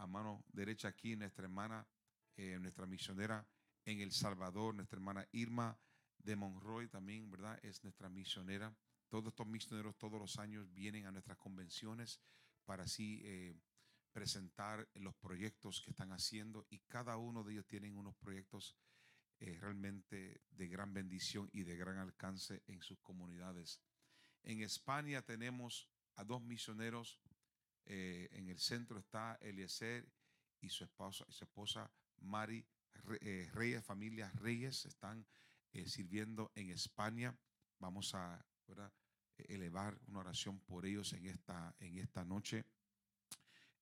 A 0.00 0.06
mano 0.06 0.42
derecha 0.48 0.88
aquí, 0.88 1.14
nuestra 1.14 1.44
hermana, 1.44 1.86
eh, 2.34 2.58
nuestra 2.58 2.86
misionera 2.86 3.46
en 3.84 4.00
El 4.00 4.12
Salvador, 4.12 4.74
nuestra 4.74 4.96
hermana 4.96 5.28
Irma 5.32 5.78
de 6.16 6.36
Monroy 6.36 6.88
también, 6.88 7.30
¿verdad? 7.30 7.62
Es 7.62 7.84
nuestra 7.84 8.08
misionera. 8.08 8.74
Todos 9.10 9.26
estos 9.26 9.46
misioneros 9.46 9.98
todos 9.98 10.18
los 10.18 10.38
años 10.38 10.72
vienen 10.72 11.04
a 11.04 11.12
nuestras 11.12 11.36
convenciones 11.36 12.18
para 12.64 12.84
así 12.84 13.20
eh, 13.24 13.60
presentar 14.10 14.88
los 14.94 15.14
proyectos 15.16 15.82
que 15.82 15.90
están 15.90 16.12
haciendo 16.12 16.66
y 16.70 16.78
cada 16.78 17.18
uno 17.18 17.44
de 17.44 17.52
ellos 17.52 17.66
tienen 17.66 17.94
unos 17.98 18.16
proyectos 18.16 18.78
eh, 19.38 19.58
realmente 19.60 20.40
de 20.50 20.68
gran 20.68 20.94
bendición 20.94 21.50
y 21.52 21.64
de 21.64 21.76
gran 21.76 21.98
alcance 21.98 22.62
en 22.68 22.80
sus 22.80 22.98
comunidades. 23.00 23.82
En 24.44 24.62
España 24.62 25.20
tenemos 25.20 25.90
a 26.16 26.24
dos 26.24 26.40
misioneros 26.40 27.20
eh, 27.92 28.28
en 28.30 28.48
el 28.48 28.60
centro 28.60 29.00
está 29.00 29.36
Eliezer 29.40 30.08
y 30.60 30.68
su 30.68 30.84
esposa, 30.84 31.24
su 31.28 31.42
esposa 31.42 31.90
Mari 32.18 32.64
eh, 33.20 33.50
Reyes, 33.52 33.84
familia 33.84 34.30
Reyes, 34.36 34.86
están 34.86 35.26
eh, 35.72 35.88
sirviendo 35.88 36.52
en 36.54 36.70
España. 36.70 37.36
Vamos 37.80 38.14
a 38.14 38.46
elevar 39.38 40.00
una 40.06 40.20
oración 40.20 40.60
por 40.60 40.86
ellos 40.86 41.12
en 41.14 41.26
esta, 41.26 41.74
en 41.80 41.98
esta 41.98 42.24
noche. 42.24 42.64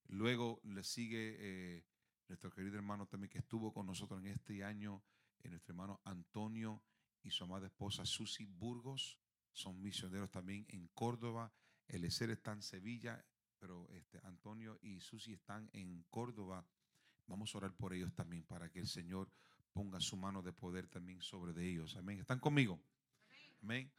Luego 0.06 0.62
le 0.64 0.84
sigue 0.84 1.84
nuestro 2.28 2.50
querido 2.50 2.76
hermano 2.76 3.06
también 3.06 3.28
que 3.28 3.40
estuvo 3.40 3.74
con 3.74 3.84
nosotros 3.84 4.20
en 4.20 4.28
este 4.28 4.64
año, 4.64 5.04
nuestro 5.44 5.72
hermano 5.72 6.00
Antonio 6.04 6.82
y 7.22 7.30
su 7.30 7.44
amada 7.44 7.66
esposa 7.66 8.06
Susi 8.06 8.46
Burgos. 8.46 9.18
Son 9.52 9.82
misioneros 9.82 10.30
también 10.30 10.64
en 10.70 10.88
Córdoba. 10.94 11.52
El 11.86 12.04
está 12.04 12.52
en 12.52 12.62
Sevilla 12.62 13.22
pero 13.58 13.88
este, 13.92 14.20
Antonio 14.24 14.78
y 14.82 15.00
Susi 15.00 15.32
están 15.32 15.68
en 15.72 16.04
Córdoba. 16.10 16.64
Vamos 17.26 17.54
a 17.54 17.58
orar 17.58 17.72
por 17.74 17.92
ellos 17.92 18.14
también 18.14 18.44
para 18.44 18.70
que 18.70 18.80
el 18.80 18.86
Señor 18.86 19.30
ponga 19.72 20.00
su 20.00 20.16
mano 20.16 20.42
de 20.42 20.52
poder 20.52 20.86
también 20.88 21.20
sobre 21.20 21.52
de 21.52 21.68
ellos. 21.68 21.96
Amén. 21.96 22.20
¿Están 22.20 22.40
conmigo? 22.40 22.80
Amén. 23.62 23.90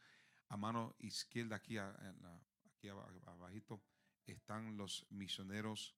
A 0.48 0.56
mano 0.56 0.94
izquierda 0.98 1.56
aquí, 1.56 1.78
aquí 1.78 2.88
abajito 2.88 3.80
están 4.26 4.76
los 4.76 5.06
misioneros 5.10 5.94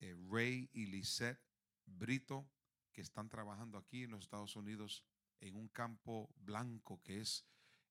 eh, 0.00 0.16
Ray 0.30 0.70
y 0.72 0.86
Lisette 0.86 1.40
Brito 1.86 2.48
que 2.92 3.00
están 3.00 3.28
trabajando 3.28 3.78
aquí 3.78 4.04
en 4.04 4.12
los 4.12 4.24
Estados 4.24 4.56
Unidos 4.56 5.04
en 5.40 5.56
un 5.56 5.68
campo 5.68 6.30
blanco 6.36 7.02
que 7.02 7.20
es 7.20 7.44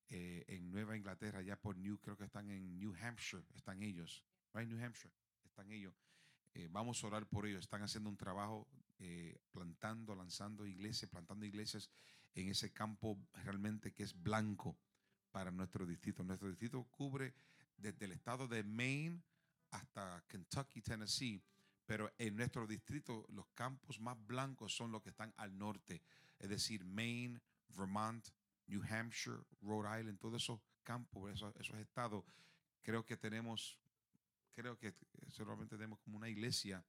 eh, 0.10 0.45
en 0.47 0.71
Nueva 0.71 0.95
Inglaterra, 0.95 1.41
ya 1.41 1.60
por 1.60 1.78
New, 1.78 2.00
creo 2.00 2.17
que 2.17 2.26
están 2.26 2.50
en 2.50 2.78
New 2.80 2.93
Hampshire, 3.02 3.43
están 3.54 3.84
ellos. 3.84 4.23
New 4.54 4.84
Hampshire, 4.84 5.14
están 5.46 5.72
ellos. 5.72 5.94
Eh, 6.54 6.68
vamos 6.72 7.04
a 7.04 7.08
orar 7.08 7.28
por 7.28 7.46
ellos. 7.46 7.64
Están 7.64 7.84
haciendo 7.84 8.10
un 8.10 8.18
trabajo 8.18 8.68
eh, 9.00 9.38
plantando, 9.52 10.16
lanzando 10.16 10.66
iglesias, 10.66 11.12
plantando 11.12 11.46
iglesias 11.46 11.90
en 12.34 12.50
ese 12.50 12.72
campo 12.74 13.18
realmente 13.44 13.94
que 13.94 14.04
es 14.04 14.20
blanco 14.20 14.76
para 15.32 15.52
nuestro 15.52 15.86
distrito. 15.86 16.24
Nuestro 16.24 16.50
distrito 16.50 16.84
cubre 16.86 17.34
desde 17.78 18.06
el 18.06 18.12
estado 18.12 18.48
de 18.48 18.64
Maine 18.64 19.22
hasta 19.72 20.24
Kentucky, 20.28 20.82
Tennessee, 20.82 21.44
pero 21.86 22.12
en 22.18 22.36
nuestro 22.36 22.66
distrito 22.66 23.26
los 23.30 23.48
campos 23.54 24.00
más 24.00 24.18
blancos 24.26 24.76
son 24.76 24.92
los 24.92 25.02
que 25.04 25.10
están 25.10 25.34
al 25.38 25.58
norte, 25.58 26.02
es 26.40 26.50
decir, 26.50 26.84
Maine, 26.86 27.40
Vermont, 27.70 28.28
New 28.68 28.82
Hampshire, 28.84 29.38
Rhode 29.62 30.00
Island, 30.00 30.20
todos 30.20 30.42
esos 30.42 30.60
campos, 30.84 31.32
esos 31.32 31.78
estados. 31.78 32.24
Creo 32.82 33.06
que 33.06 33.18
tenemos 33.18 33.78
creo 34.58 34.76
que 34.76 34.96
solamente 35.28 35.76
tenemos 35.76 36.00
como 36.00 36.17
una 36.17 36.28
iglesia 36.28 36.84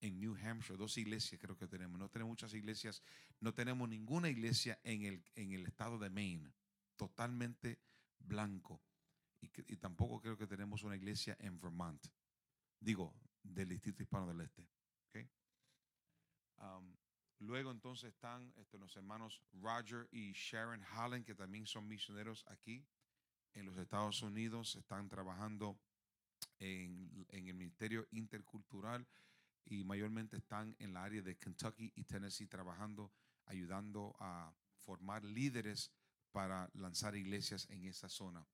en 0.00 0.18
New 0.18 0.34
Hampshire, 0.42 0.78
dos 0.78 0.96
iglesias 0.96 1.38
creo 1.38 1.54
que 1.54 1.68
tenemos. 1.68 1.98
No 1.98 2.08
tenemos 2.08 2.30
muchas 2.30 2.54
iglesias, 2.54 3.02
no 3.40 3.52
tenemos 3.52 3.86
ninguna 3.86 4.30
iglesia 4.30 4.80
en 4.84 5.02
el, 5.02 5.22
en 5.34 5.52
el 5.52 5.66
estado 5.66 5.98
de 5.98 6.08
Maine, 6.08 6.50
totalmente 6.96 7.78
blanco. 8.18 8.80
Y, 9.42 9.76
tampoco 9.76 10.22
creo 10.22 10.38
que 10.38 10.46
tenemos 10.46 10.82
una 10.82 10.96
iglesia 10.96 11.36
en 11.40 11.60
Vermont, 11.60 12.06
digo, 12.78 13.14
del 13.42 13.68
Distrito 13.68 14.02
Hispano 14.02 14.26
del 14.26 14.40
Este. 14.40 14.66
Um, 16.56 16.94
luego 17.38 17.70
entonces 17.70 18.12
están 18.12 18.52
este, 18.56 18.78
los 18.78 18.94
hermanos 18.96 19.42
Roger 19.52 20.08
y 20.10 20.32
Sharon 20.32 20.82
Hallen, 20.92 21.24
que 21.24 21.34
también 21.34 21.66
son 21.66 21.86
misioneros 21.86 22.44
aquí 22.48 22.86
en 23.54 23.66
los 23.66 23.76
Estados 23.78 24.20
Unidos, 24.22 24.76
están 24.76 25.08
trabajando 25.08 25.78
en, 26.58 27.26
el 27.28 27.54
Ministerio 27.54 28.06
Intercultural 28.12 29.06
y 29.64 29.84
mayormente 29.84 30.36
están 30.36 30.74
en 30.78 30.94
la 30.94 31.04
área 31.04 31.22
de 31.22 31.36
Kentucky 31.36 31.92
y 31.94 32.04
Tennessee 32.04 32.46
trabajando, 32.46 33.12
ayudando 33.46 34.16
a 34.18 34.52
formar 34.76 35.24
líderes 35.24 35.90
para 36.32 36.70
lanzar 36.74 37.16
iglesias 37.16 37.68
en 37.70 37.84
esa 37.84 38.08
zona. 38.08 38.46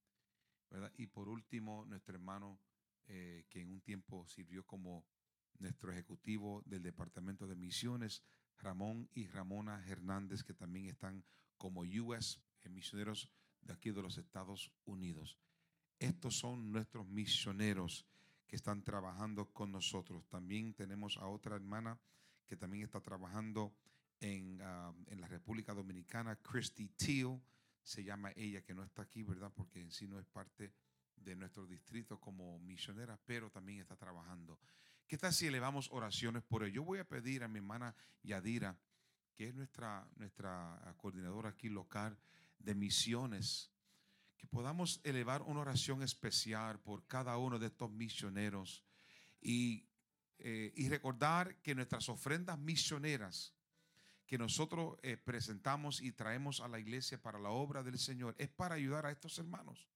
Y 0.97 1.07
por 1.07 1.29
último, 1.29 1.85
nuestro 1.87 2.15
hermano 2.15 2.61
eh, 3.07 3.45
que 3.49 3.61
en 3.61 3.71
un 3.71 3.81
tiempo 3.81 4.27
sirvió 4.27 4.65
como 4.65 5.07
nuestro 5.59 5.93
ejecutivo 5.93 6.63
del 6.67 6.83
Departamento 6.83 7.47
de 7.47 7.55
Misiones, 7.55 8.23
Ramón 8.59 9.09
y 9.15 9.27
Ramona 9.27 9.85
Hernández, 9.87 10.43
que 10.43 10.55
también 10.55 10.87
están 10.87 11.25
como 11.57 11.83
US 11.83 12.41
eh, 12.63 12.69
misioneros 12.69 13.31
de 13.61 13.73
aquí 13.73 13.91
de 13.91 14.03
los 14.03 14.19
Estados 14.19 14.73
Unidos. 14.85 15.39
Estos 15.99 16.39
son 16.39 16.73
nuestros 16.73 17.07
misioneros 17.07 18.07
que 18.47 18.57
están 18.57 18.83
trabajando 18.83 19.53
con 19.53 19.73
nosotros. 19.73 20.29
También 20.29 20.75
tenemos 20.75 21.17
a 21.17 21.27
otra 21.27 21.57
hermana 21.57 21.99
que 22.47 22.57
también 22.57 22.85
está 22.85 23.01
trabajando 23.01 23.75
en, 24.21 24.61
ah, 24.63 24.93
en 25.09 25.21
la 25.21 25.29
República 25.29 25.75
Dominicana, 25.75 26.37
Christy 26.37 26.89
Teal, 26.89 27.41
se 27.83 28.03
llama 28.05 28.33
ella, 28.37 28.63
que 28.63 28.75
no 28.75 28.83
está 28.83 29.03
aquí, 29.03 29.23
¿verdad? 29.23 29.53
Porque 29.55 29.81
en 29.81 29.91
sí 29.91 30.09
no 30.09 30.19
es 30.19 30.27
parte 30.27 30.73
de 31.17 31.37
nuestro 31.37 31.67
distrito 31.67 32.21
como 32.21 32.59
misionera, 32.59 33.19
pero 33.25 33.51
también 33.51 33.81
está 33.81 33.97
trabajando. 33.97 34.59
¿Qué 35.07 35.17
tal 35.17 35.33
si 35.33 35.47
elevamos 35.47 35.89
oraciones 35.93 36.43
por 36.43 36.65
ello? 36.65 36.75
Yo 36.75 36.85
voy 36.85 36.99
a 36.99 37.09
pedir 37.09 37.45
a 37.45 37.49
mi 37.49 37.59
hermana 37.59 37.95
Yadira, 38.23 38.77
que 39.35 39.49
es 39.49 39.55
nuestra, 39.55 40.09
nuestra 40.17 40.95
coordinadora 40.97 41.51
aquí 41.51 41.69
local 41.69 42.19
de 42.59 42.75
misiones, 42.75 43.71
que 44.37 44.47
podamos 44.47 45.01
elevar 45.05 45.43
una 45.43 45.61
oración 45.61 46.03
especial 46.03 46.81
por 46.81 47.07
cada 47.07 47.37
uno 47.39 47.59
de 47.59 47.67
estos 47.67 47.91
misioneros 47.91 48.85
y, 49.41 49.89
eh, 50.39 50.73
recordar 50.89 51.57
que 51.63 51.75
nuestras 51.75 52.09
ofrendas 52.09 52.59
misioneras 52.59 53.55
que 54.27 54.37
nosotros 54.37 54.99
eh, 55.03 55.17
presentamos 55.17 56.03
y 56.03 56.13
traemos 56.13 56.61
a 56.61 56.69
la 56.69 56.79
iglesia 56.79 57.21
para 57.21 57.39
la 57.39 57.51
obra 57.51 57.83
del 57.83 57.99
Señor 57.99 58.35
es 58.39 58.49
para 58.49 58.75
ayudar 58.75 59.07
a 59.07 59.13
estos 59.13 59.39
hermanos, 59.39 59.89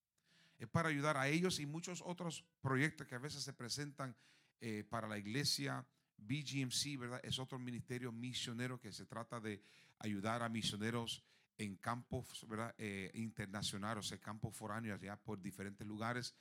es 0.59 0.68
para 0.68 0.88
ayudar 0.88 1.16
a 1.16 1.29
ellos 1.29 1.59
y 1.59 1.66
muchos 1.66 2.00
otros 2.05 2.44
proyectos 2.62 3.07
que 3.07 3.16
a 3.16 3.18
veces 3.18 3.42
se 3.42 3.53
presentan 3.53 4.16
eh, 4.61 4.85
para 4.88 5.09
la 5.09 5.18
iglesia. 5.18 5.85
BGMC, 6.22 6.98
¿verdad? 6.98 7.20
Es 7.22 7.38
otro 7.38 7.59
ministerio 7.59 8.12
misionero 8.12 8.79
que 8.79 8.92
se 8.92 9.07
trata 9.07 9.40
de 9.40 9.62
ayudar 9.98 10.42
a 10.42 10.50
misioneros 10.50 11.24
en 11.61 11.77
campos. 11.77 12.46
Eh, 12.79 13.11
internacionales, 13.14 14.07
o 14.07 14.09
sea, 14.09 14.18
campos 14.18 14.57
foráneos 14.57 14.99
allá 15.01 15.16
por 15.16 15.40
diferentes 15.40 15.87
lugares. 15.87 16.35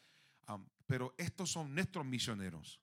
pero 0.88 1.13
estos 1.17 1.51
son 1.51 1.75
nuestros 1.75 2.05
misioneros. 2.05 2.82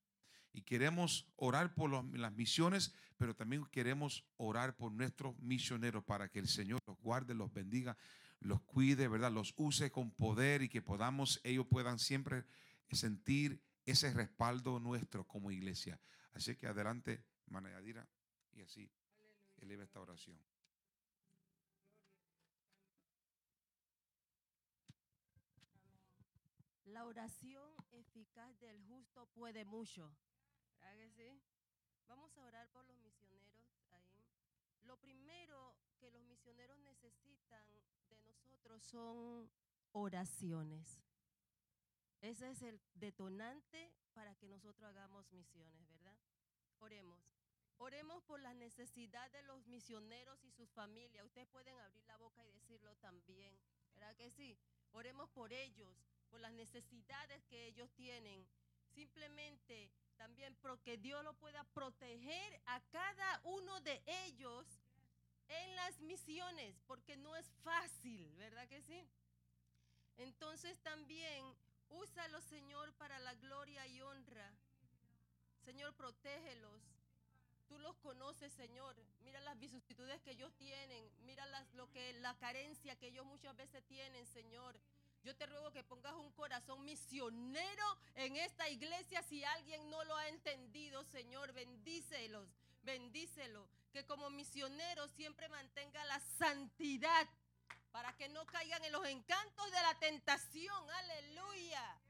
Y 0.53 0.63
queremos 0.63 1.29
orar 1.37 1.75
por 1.75 1.91
las 2.17 2.33
misiones, 2.33 2.95
pero 3.17 3.35
también 3.35 3.65
queremos 3.67 4.25
orar 4.37 4.77
por 4.77 4.93
nuestros 4.93 5.37
misioneros 5.41 6.05
para 6.05 6.29
que 6.29 6.39
el 6.39 6.49
Señor 6.49 6.79
los 6.87 6.99
guarde, 6.99 7.35
los 7.35 7.53
bendiga, 7.53 7.97
los 8.41 8.63
cuide, 8.63 9.09
¿verdad? 9.09 9.33
Los 9.33 9.53
use 9.57 9.91
con 9.91 10.13
poder 10.13 10.63
y 10.63 10.69
que 10.69 10.81
podamos, 10.81 11.41
ellos 11.43 11.67
puedan 11.67 11.99
siempre 11.99 12.45
sentir 12.91 13.61
ese 13.85 14.13
respaldo 14.13 14.79
nuestro 14.79 15.27
como 15.27 15.51
iglesia. 15.51 16.01
Así 16.33 16.55
que 16.57 16.67
adelante, 16.67 17.25
Manayadira, 17.47 18.09
y 18.53 18.63
así 18.63 18.91
eleva 19.59 19.85
esta 19.85 20.01
oración. 20.01 20.39
La 26.97 27.05
oración 27.05 27.75
eficaz 27.93 28.59
del 28.59 28.83
justo 28.85 29.27
puede 29.35 29.67
mucho. 29.67 30.17
¿Verdad 30.81 30.97
que 30.97 31.11
sí? 31.11 31.43
Vamos 32.09 32.35
a 32.39 32.41
orar 32.41 32.71
por 32.71 32.87
los 32.87 32.97
misioneros 32.97 33.69
ahí. 33.91 34.25
Lo 34.81 34.97
primero 34.97 35.77
que 36.01 36.11
los 36.11 36.23
misioneros 36.23 36.79
necesitan 36.79 37.63
de 38.09 38.33
nosotros 38.33 38.83
son 38.83 39.51
oraciones. 39.93 41.03
Ese 42.23 42.49
es 42.49 42.63
el 42.63 42.81
detonante 42.95 43.93
para 44.15 44.35
que 44.35 44.49
nosotros 44.49 44.89
hagamos 44.89 45.31
misiones, 45.33 45.87
¿verdad? 45.91 46.17
Oremos. 46.79 47.21
Oremos 47.77 48.23
por 48.23 48.41
la 48.41 48.55
necesidad 48.55 49.31
de 49.33 49.43
los 49.43 49.67
misioneros 49.67 50.43
y 50.45 50.51
sus 50.51 50.71
familias. 50.71 51.27
Ustedes 51.27 51.49
pueden 51.49 51.79
abrir 51.79 52.07
la 52.07 52.17
boca 52.17 52.43
y 52.47 52.53
decirlo 52.53 52.97
también, 52.97 53.55
¿verdad 53.95 54.17
que 54.17 54.31
sí? 54.31 54.59
Oremos 54.93 55.29
por 55.29 55.53
ellos 55.53 56.16
las 56.41 56.53
necesidades 56.53 57.45
que 57.45 57.67
ellos 57.67 57.91
tienen. 57.95 58.47
Simplemente 58.95 59.91
también 60.17 60.55
porque 60.63 60.97
Dios 60.97 61.23
lo 61.25 61.35
pueda 61.35 61.65
proteger 61.75 62.61
a 62.67 62.81
cada 62.91 63.41
uno 63.45 63.81
de 63.81 64.03
ellos 64.27 64.67
en 65.49 65.77
las 65.77 66.01
misiones, 66.01 66.81
porque 66.87 67.17
no 67.17 67.37
es 67.37 67.47
fácil, 67.63 68.35
¿verdad 68.37 68.67
que 68.69 68.83
sí? 68.83 69.07
Entonces 70.17 70.79
también 70.81 71.45
úsalo, 71.91 72.41
Señor, 72.41 72.93
para 72.95 73.19
la 73.21 73.35
gloria 73.35 73.87
y 73.87 74.01
honra. 74.01 74.53
Señor, 75.65 75.95
protégelos. 75.95 76.83
Tú 77.69 77.79
los 77.79 77.97
conoces, 77.97 78.53
Señor. 78.53 78.97
Mira 79.21 79.41
las 79.41 79.59
vicisitudes 79.59 80.21
que 80.23 80.31
ellos 80.31 80.53
tienen. 80.55 81.11
Mira 81.25 81.45
las, 81.47 81.69
lo 81.75 81.91
que, 81.91 82.13
la 82.15 82.35
carencia 82.39 82.97
que 82.97 83.09
ellos 83.09 83.27
muchas 83.27 83.57
veces 83.57 83.85
tienen, 83.87 84.27
Señor. 84.27 84.79
Yo 85.27 85.35
te 85.35 85.47
ruego 85.47 85.73
que 85.73 85.83
pongas 85.83 86.15
un 86.15 86.31
corazón 86.35 86.85
misionero 86.85 87.99
en 88.15 88.37
esta 88.37 88.69
iglesia. 88.69 89.25
Si 89.25 89.43
alguien 89.43 89.91
no 89.91 90.05
lo 90.05 90.15
ha 90.15 90.29
entendido, 90.29 91.03
Señor, 91.03 91.53
bendícelos, 91.53 92.49
bendícelo. 92.85 93.69
Que 93.93 94.07
como 94.07 94.31
misionero 94.31 95.09
siempre 95.09 95.49
mantenga 95.49 96.05
la 96.05 96.21
santidad 96.39 97.27
para 97.91 98.17
que 98.17 98.29
no 98.29 98.47
caigan 98.47 98.85
en 98.85 98.93
los 98.93 99.05
encantos 99.05 99.69
de 99.73 99.83
la 99.83 99.99
tentación. 99.99 100.91
Aleluya. 100.91 102.01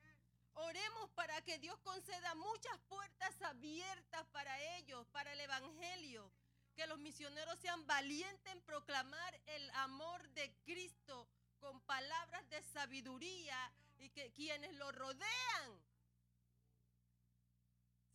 Oremos 0.53 1.09
para 1.13 1.41
que 1.41 1.59
Dios 1.59 1.79
conceda 1.79 2.35
muchas 2.35 2.79
puertas 2.87 3.41
abiertas 3.41 4.27
para 4.27 4.61
ellos, 4.77 5.07
para 5.07 5.33
el 5.33 5.41
Evangelio. 5.41 6.31
Que 6.75 6.87
los 6.87 6.99
misioneros 6.99 7.59
sean 7.61 7.87
valientes 7.87 8.53
en 8.53 8.61
proclamar 8.61 9.41
el 9.47 9.71
amor 9.71 10.29
de 10.35 10.53
Cristo 10.67 11.27
con 11.67 11.81
palabras 11.81 12.49
de 12.49 12.63
sabiduría 12.63 13.59
y 13.99 14.09
que 14.11 14.31
quienes 14.35 14.73
lo 14.75 14.93
rodean. 14.93 15.83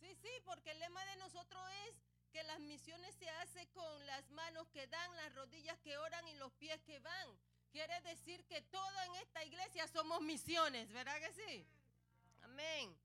Sí, 0.00 0.16
sí, 0.22 0.30
porque 0.46 0.70
el 0.70 0.78
lema 0.78 1.04
de 1.04 1.16
nosotros 1.16 1.62
es 1.86 1.94
que 2.32 2.42
las 2.44 2.60
misiones 2.60 3.14
se 3.16 3.28
hacen 3.28 3.68
con 3.74 4.06
las 4.06 4.30
manos 4.30 4.66
que 4.70 4.86
dan, 4.86 5.16
las 5.16 5.34
rodillas 5.34 5.78
que 5.80 5.98
oran 5.98 6.26
y 6.28 6.34
los 6.36 6.50
pies 6.54 6.80
que 6.84 6.98
van. 7.00 7.28
Quiere 7.70 8.00
decir 8.00 8.42
que 8.46 8.62
todo 8.62 9.02
en 9.02 9.16
esta 9.16 9.44
iglesia 9.44 9.86
somos 9.86 10.22
misiones, 10.22 10.90
¿verdad 10.90 11.20
que 11.20 11.32
sí? 11.34 11.66
Amén. 12.44 12.96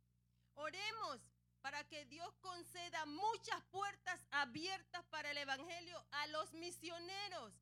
Oremos 0.55 1.19
para 1.59 1.83
que 1.83 2.05
Dios 2.05 2.33
conceda 2.37 3.05
muchas 3.05 3.61
puertas 3.65 4.21
abiertas 4.31 5.03
para 5.07 5.29
el 5.31 5.39
Evangelio 5.39 6.01
a 6.11 6.27
los 6.27 6.53
misioneros, 6.53 7.53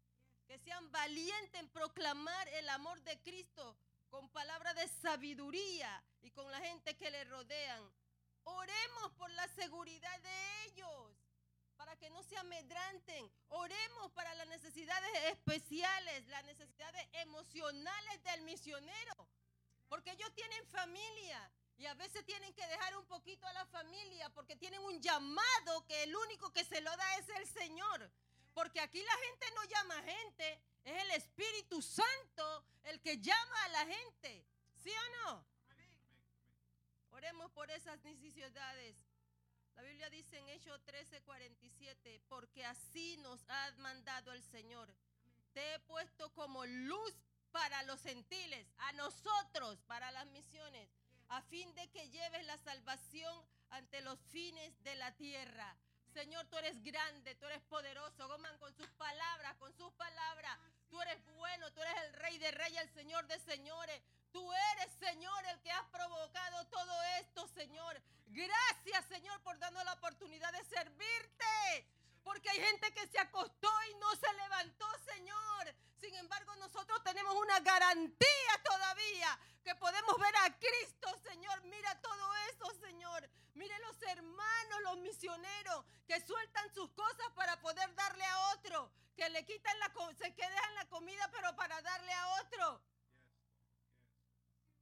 que 0.48 0.58
sean 0.60 0.92
valientes 0.92 1.60
en 1.60 1.70
proclamar 1.70 2.48
el 2.50 2.70
amor 2.70 3.02
de 3.02 3.20
Cristo 3.22 3.78
con 4.10 4.30
palabras 4.30 4.76
de 4.76 4.88
sabiduría 4.88 6.04
y 6.22 6.32
con 6.32 6.50
la 6.52 6.60
gente 6.62 6.96
que 6.96 7.12
le 7.12 7.24
rodean. 7.26 7.84
Oremos 8.44 9.12
por 9.18 9.30
la 9.32 9.48
seguridad 9.50 10.20
de 10.22 10.66
ellos, 10.66 11.12
para 11.76 11.96
que 11.98 12.10
no 12.10 12.24
se 12.24 12.38
amedranten. 12.38 13.32
Oremos 13.50 14.12
para 14.12 14.34
las 14.36 14.48
necesidades 14.48 15.10
especiales, 15.32 16.28
las 16.28 16.44
necesidades 16.46 17.08
emocionales 17.14 18.24
del 18.24 18.42
misionero, 18.44 19.28
porque 19.88 20.12
ellos 20.12 20.32
tienen 20.34 20.66
familia 20.68 21.52
y 21.78 21.86
a 21.88 21.94
veces 21.96 22.26
tienen 22.26 22.54
que 22.54 22.66
dejar 22.68 22.96
un 22.98 23.06
poquito 23.06 23.46
a 23.48 23.54
la 23.54 23.66
familia 23.66 24.30
porque 24.30 24.56
tienen 24.56 24.80
un 24.82 25.02
llamado 25.02 25.86
que 25.86 26.04
el 26.04 26.16
único 26.16 26.52
que 26.54 26.64
se 26.64 26.80
lo 26.82 26.96
da 26.96 27.18
es 27.18 27.30
el 27.30 27.48
Señor. 27.48 28.12
Porque 28.56 28.80
aquí 28.80 29.04
la 29.04 29.18
gente 29.18 29.46
no 29.54 29.64
llama 29.66 30.02
gente, 30.02 30.62
es 30.84 31.04
el 31.04 31.12
Espíritu 31.12 31.80
Santo 31.84 32.66
el 32.86 33.00
que 33.02 33.20
llama 33.20 33.64
a 33.66 33.70
la 33.70 33.86
gente. 33.86 34.44
¿Sí 34.82 34.90
o 34.90 35.10
no? 35.24 35.46
Oremos 37.12 37.52
por 37.52 37.70
esas 37.70 38.02
necesidades. 38.04 38.96
La 39.76 39.84
Biblia 39.84 40.10
dice 40.10 40.40
en 40.40 40.50
Hechos 40.50 40.82
13:47, 40.86 42.20
porque 42.28 42.66
así 42.66 43.18
nos 43.18 43.48
ha 43.48 43.72
mandado 43.78 44.34
el 44.34 44.42
Señor. 44.42 44.92
Te 45.54 45.76
he 45.76 45.80
puesto 45.82 46.34
como 46.34 46.66
luz 46.66 47.14
para 47.52 47.84
los 47.84 48.02
gentiles, 48.02 48.66
a 48.78 48.94
nosotros, 48.94 49.84
para 49.86 50.10
las 50.12 50.26
misiones 50.32 50.90
a 51.30 51.42
fin 51.42 51.74
de 51.76 51.88
que 51.90 52.10
lleves 52.10 52.46
la 52.46 52.58
salvación 52.58 53.46
ante 53.70 54.02
los 54.02 54.20
fines 54.32 54.84
de 54.84 54.96
la 54.96 55.12
tierra. 55.16 55.76
Señor, 56.16 56.46
tú 56.48 56.58
eres 56.58 56.82
grande, 56.82 57.36
tú 57.36 57.46
eres 57.46 57.62
poderoso. 57.64 58.26
Goman 58.30 58.58
con 58.58 58.74
sus 58.74 58.88
palabras, 58.92 59.54
con 59.58 59.76
sus 59.76 59.92
palabras. 59.96 60.58
Tú 60.90 61.02
eres 61.02 61.20
bueno, 61.36 61.70
tú 61.74 61.82
eres 61.82 61.94
el 62.06 62.14
rey 62.14 62.38
de 62.38 62.52
reyes, 62.52 62.82
el 62.84 62.90
señor 62.94 63.28
de 63.28 63.38
señores. 63.42 64.02
Tú 64.32 64.54
eres, 64.54 64.94
Señor, 64.98 65.46
el 65.46 65.60
que 65.60 65.72
has 65.72 65.86
provocado 65.90 66.66
todo 66.68 67.04
esto, 67.20 67.48
Señor. 67.50 68.02
Gracias, 68.28 69.06
Señor, 69.10 69.42
por 69.44 69.60
darnos 69.60 69.84
la 69.84 69.94
oportunidad 69.94 70.54
de 70.54 70.64
servirte. 70.64 71.86
Porque 72.24 72.50
hay 72.50 72.62
gente 72.62 72.94
que 72.94 73.08
se 73.08 73.20
acostó 73.20 73.70
y 73.92 73.96
no 73.96 74.16
se 74.16 74.34
levantó, 74.36 74.88
Señor. 75.00 75.76
Sin 76.00 76.16
embargo, 76.16 76.56
nosotros 76.56 77.04
tenemos 77.04 77.36
una 77.36 77.60
garantía 77.60 78.62
todavía 78.64 79.38
que 79.66 79.76
podemos 79.76 80.18
ver 80.18 80.36
a 80.38 80.58
Cristo, 80.58 81.14
Señor. 81.24 81.62
Mira 81.64 82.00
todo 82.02 82.36
eso, 82.52 82.74
Señor. 82.80 83.30
Mire 83.56 83.78
los 83.80 84.02
hermanos, 84.02 84.82
los 84.84 84.98
misioneros 84.98 85.86
que 86.06 86.20
sueltan 86.22 86.74
sus 86.74 86.92
cosas 86.92 87.30
para 87.36 87.60
poder 87.62 87.94
darle 87.96 88.26
a 88.26 88.40
otro, 88.54 88.92
que 89.16 89.30
le 89.30 89.46
quitan 89.46 89.80
la 89.80 89.92
se 90.18 90.36
quedan 90.36 90.76
la 90.76 90.86
comida 90.90 91.30
pero 91.32 91.56
para 91.56 91.82
darle 91.82 92.12
a 92.12 92.28
otro. 92.42 92.82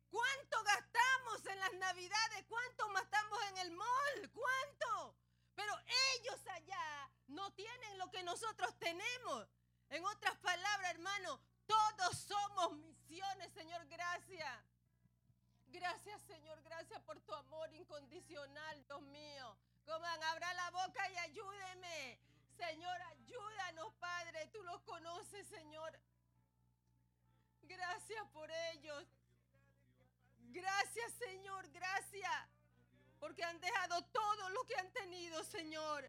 ¿Cuánto 0.10 0.64
gastamos 0.64 1.46
en 1.46 1.60
las 1.60 1.74
navidades? 1.74 2.46
¿Cuánto 2.48 2.92
gastamos 2.94 3.40
en 3.50 3.58
el 3.58 3.72
mall? 3.72 4.32
¿Cuánto? 4.34 5.16
Pero 5.56 5.74
ellos 6.16 6.40
allá 6.48 7.12
no 7.28 7.54
tienen 7.54 7.98
lo 8.00 8.10
que 8.10 8.24
nosotros 8.24 8.78
tenemos. 8.80 9.48
En 9.90 10.04
otras 10.06 10.36
palabras, 10.38 10.92
hermano, 10.92 11.40
todos 11.68 12.18
somos 12.18 12.74
misiones, 12.78 13.54
Señor, 13.54 13.86
gracias. 13.88 14.73
Gracias, 15.74 16.22
Señor, 16.28 16.62
gracias 16.62 17.02
por 17.02 17.20
tu 17.22 17.34
amor 17.34 17.68
incondicional, 17.74 18.84
Dios 18.86 19.02
mío. 19.02 19.58
Coman, 19.88 20.24
abra 20.24 20.54
la 20.54 20.70
boca 20.70 21.10
y 21.10 21.18
ayúdeme. 21.18 22.20
Señor, 22.56 23.02
ayúdanos, 23.02 23.92
Padre. 23.96 24.46
Tú 24.54 24.62
los 24.62 24.80
conoces, 24.84 25.48
Señor. 25.48 26.00
Gracias 27.64 28.24
por 28.34 28.52
ellos. 28.72 29.04
Gracias, 30.52 31.12
Señor, 31.14 31.68
gracias. 31.70 32.32
Porque 33.20 33.44
han 33.44 33.60
dejado 33.60 34.04
todo 34.06 34.50
lo 34.52 34.64
que 34.66 34.76
han 34.76 34.92
tenido, 34.94 35.44
Señor. 35.44 36.08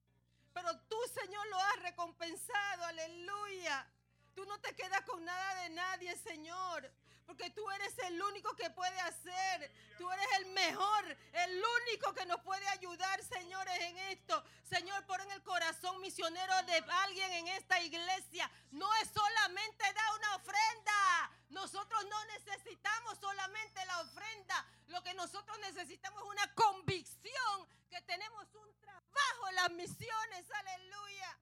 Pero 0.52 0.78
tú, 0.90 0.98
Señor, 1.22 1.46
lo 1.48 1.58
has 1.58 1.80
recompensado. 1.80 2.84
Aleluya. 2.84 3.90
Tú 4.34 4.44
no 4.44 4.60
te 4.60 4.76
quedas 4.76 5.00
con 5.06 5.24
nada 5.24 5.62
de 5.62 5.70
nadie, 5.70 6.14
Señor. 6.18 6.92
Porque 7.26 7.50
tú 7.50 7.68
eres 7.70 7.98
el 8.00 8.20
único 8.22 8.54
que 8.54 8.70
puede 8.70 8.98
hacer. 9.00 9.72
Tú 9.98 10.10
eres 10.10 10.26
el 10.38 10.46
mejor, 10.46 11.16
el 11.32 11.62
único 11.82 12.12
que 12.12 12.26
nos 12.26 12.40
puede 12.42 12.66
ayudar, 12.68 13.22
señores, 13.22 13.74
en 13.80 13.98
esto. 13.98 14.44
Señor, 14.62 15.04
pon 15.06 15.20
en 15.22 15.30
el 15.32 15.42
corazón 15.42 16.00
misionero 16.00 16.54
de 16.64 16.84
alguien 17.04 17.32
en 17.32 17.48
esta 17.48 17.80
iglesia. 17.80 18.50
No 18.72 18.92
es 18.96 19.08
solamente 19.10 19.84
dar 19.92 20.14
una 20.18 20.36
ofrenda. 20.36 21.30
Nosotros 21.50 22.04
no 22.06 22.24
necesitamos 22.26 23.18
solamente 23.18 23.84
la 23.86 24.00
ofrenda. 24.00 24.66
Lo 24.88 25.02
que 25.02 25.14
nosotros 25.14 25.58
necesitamos 25.60 26.22
es 26.22 26.28
una 26.28 26.54
convicción 26.54 27.68
que 27.88 28.00
tenemos 28.02 28.54
un 28.54 28.80
trabajo 28.80 29.48
en 29.48 29.54
las 29.54 29.70
misiones. 29.70 30.50
Aleluya. 30.50 31.38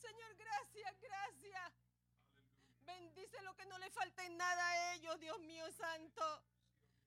Señor, 0.00 0.34
gracias, 0.34 1.00
gracias. 1.00 1.79
Bendice 3.00 3.40
lo 3.40 3.56
que 3.56 3.64
no 3.64 3.78
le 3.78 3.90
falte 3.90 4.28
nada 4.28 4.68
a 4.68 4.94
ellos, 4.94 5.18
Dios 5.18 5.40
mío 5.40 5.64
santo. 5.72 6.22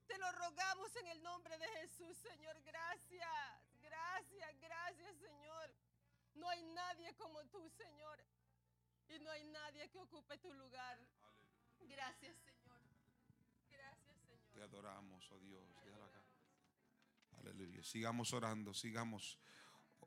Te 0.08 0.18
lo 0.18 0.32
rogamos 0.32 0.96
en 0.96 1.08
el 1.08 1.22
nombre 1.22 1.56
de 1.56 1.68
Jesús, 1.68 2.18
Señor. 2.18 2.60
Gracias, 2.64 3.80
gracias, 3.80 4.60
gracias, 4.60 5.18
Señor. 5.20 5.76
No 6.34 6.50
hay 6.50 6.64
nadie 6.64 7.14
como 7.14 7.46
tú, 7.46 7.70
Señor. 7.70 8.26
Y 9.08 9.20
no 9.20 9.30
hay 9.30 9.44
nadie 9.44 9.88
que 9.92 10.00
ocupe 10.00 10.36
tu 10.40 10.52
lugar. 10.54 11.00
Gracias, 11.82 12.38
Señor. 12.38 12.82
Gracias, 13.70 14.18
Señor. 14.18 14.40
Te 14.52 14.64
adoramos, 14.64 15.32
oh 15.32 15.40
Dios. 15.42 15.64
Aleluya. 17.38 17.84
Sigamos 17.84 18.34
orando, 18.34 18.74
sigamos 18.74 19.38